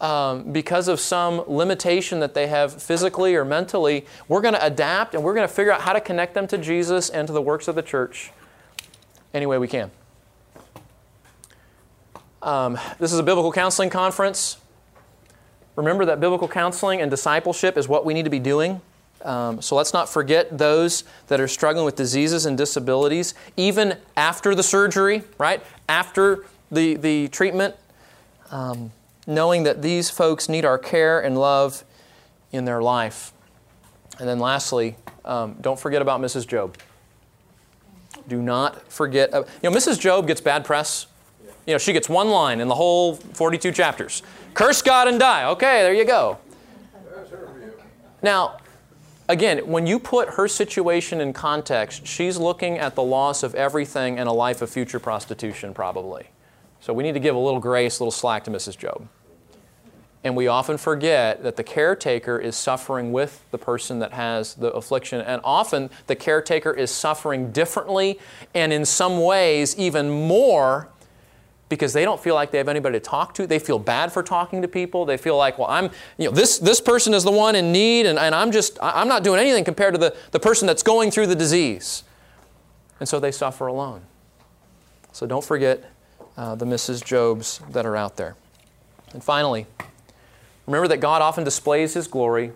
[0.00, 5.14] um, because of some limitation that they have physically or mentally, we're going to adapt
[5.14, 7.42] and we're going to figure out how to connect them to Jesus and to the
[7.42, 8.30] works of the church
[9.34, 9.90] any way we can.
[12.42, 14.58] Um, this is a biblical counseling conference.
[15.74, 18.80] Remember that biblical counseling and discipleship is what we need to be doing.
[19.22, 24.54] Um, so let's not forget those that are struggling with diseases and disabilities, even after
[24.54, 25.62] the surgery, right?
[25.88, 27.74] After the, the treatment.
[28.52, 28.92] Um,
[29.28, 31.84] knowing that these folks need our care and love
[32.50, 33.32] in their life.
[34.18, 36.46] And then lastly, um, don't forget about Mrs.
[36.46, 36.76] Job.
[38.26, 39.32] Do not forget.
[39.32, 40.00] Uh, you know, Mrs.
[40.00, 41.06] Job gets bad press.
[41.66, 44.22] You know, she gets one line in the whole 42 chapters
[44.54, 45.44] curse God and die.
[45.44, 46.38] Okay, there you go.
[48.22, 48.56] Now,
[49.28, 54.18] again, when you put her situation in context, she's looking at the loss of everything
[54.18, 56.26] and a life of future prostitution, probably.
[56.80, 58.76] So we need to give a little grace, a little slack to Mrs.
[58.76, 59.06] Job.
[60.24, 64.72] And we often forget that the caretaker is suffering with the person that has the
[64.72, 65.20] affliction.
[65.20, 68.18] And often the caretaker is suffering differently
[68.54, 70.88] and in some ways even more
[71.68, 73.46] because they don't feel like they have anybody to talk to.
[73.46, 75.04] They feel bad for talking to people.
[75.04, 78.06] They feel like, well, I'm, you know, this, this person is the one in need
[78.06, 81.10] and, and I'm just, I'm not doing anything compared to the, the person that's going
[81.10, 82.02] through the disease.
[82.98, 84.02] And so they suffer alone.
[85.12, 85.92] So don't forget
[86.36, 87.04] uh, the Mrs.
[87.04, 88.34] Jobs that are out there.
[89.12, 89.66] And finally,
[90.68, 92.52] Remember that God often displays His glory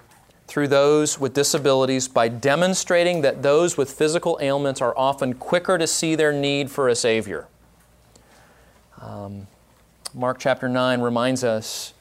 [0.46, 5.86] through those with disabilities by demonstrating that those with physical ailments are often quicker to
[5.86, 7.48] see their need for a Savior.
[9.00, 9.46] Um,
[10.12, 11.94] Mark chapter 9 reminds us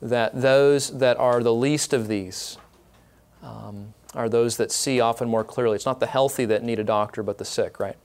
[0.00, 2.56] that those that are the least of these
[3.42, 5.74] um, are those that see often more clearly.
[5.74, 7.96] It's not the healthy that need a doctor, but the sick, right?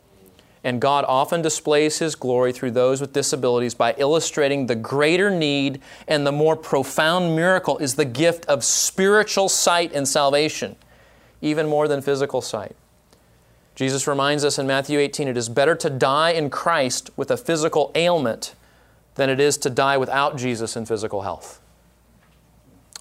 [0.63, 5.81] And God often displays His glory through those with disabilities by illustrating the greater need
[6.07, 10.77] and the more profound miracle is the gift of spiritual sight and salvation,
[11.41, 12.75] even more than physical sight.
[13.75, 17.37] Jesus reminds us in Matthew 18 it is better to die in Christ with a
[17.37, 18.55] physical ailment
[19.15, 21.59] than it is to die without Jesus in physical health.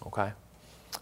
[0.07, 0.33] Okay?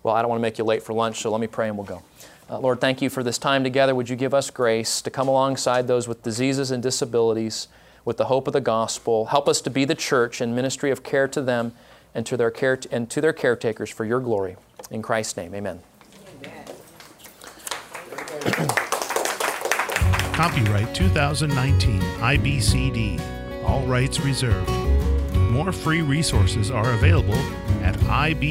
[0.03, 1.77] Well, I don't want to make you late for lunch, so let me pray and
[1.77, 2.03] we'll go.
[2.51, 3.95] Uh, Lord, thank you for this time together.
[3.95, 7.69] Would you give us grace to come alongside those with diseases and disabilities
[8.05, 9.27] with the hope of the gospel?
[9.27, 11.73] Help us to be the church and ministry of care to them
[12.13, 14.57] and to their care and to their caretakers for your glory.
[14.91, 15.81] In Christ's name, amen.
[20.35, 23.65] Copyright 2019 IBCD.
[23.65, 24.71] All rights reserved.
[25.37, 27.39] More free resources are available
[27.85, 28.51] at ibcd.org.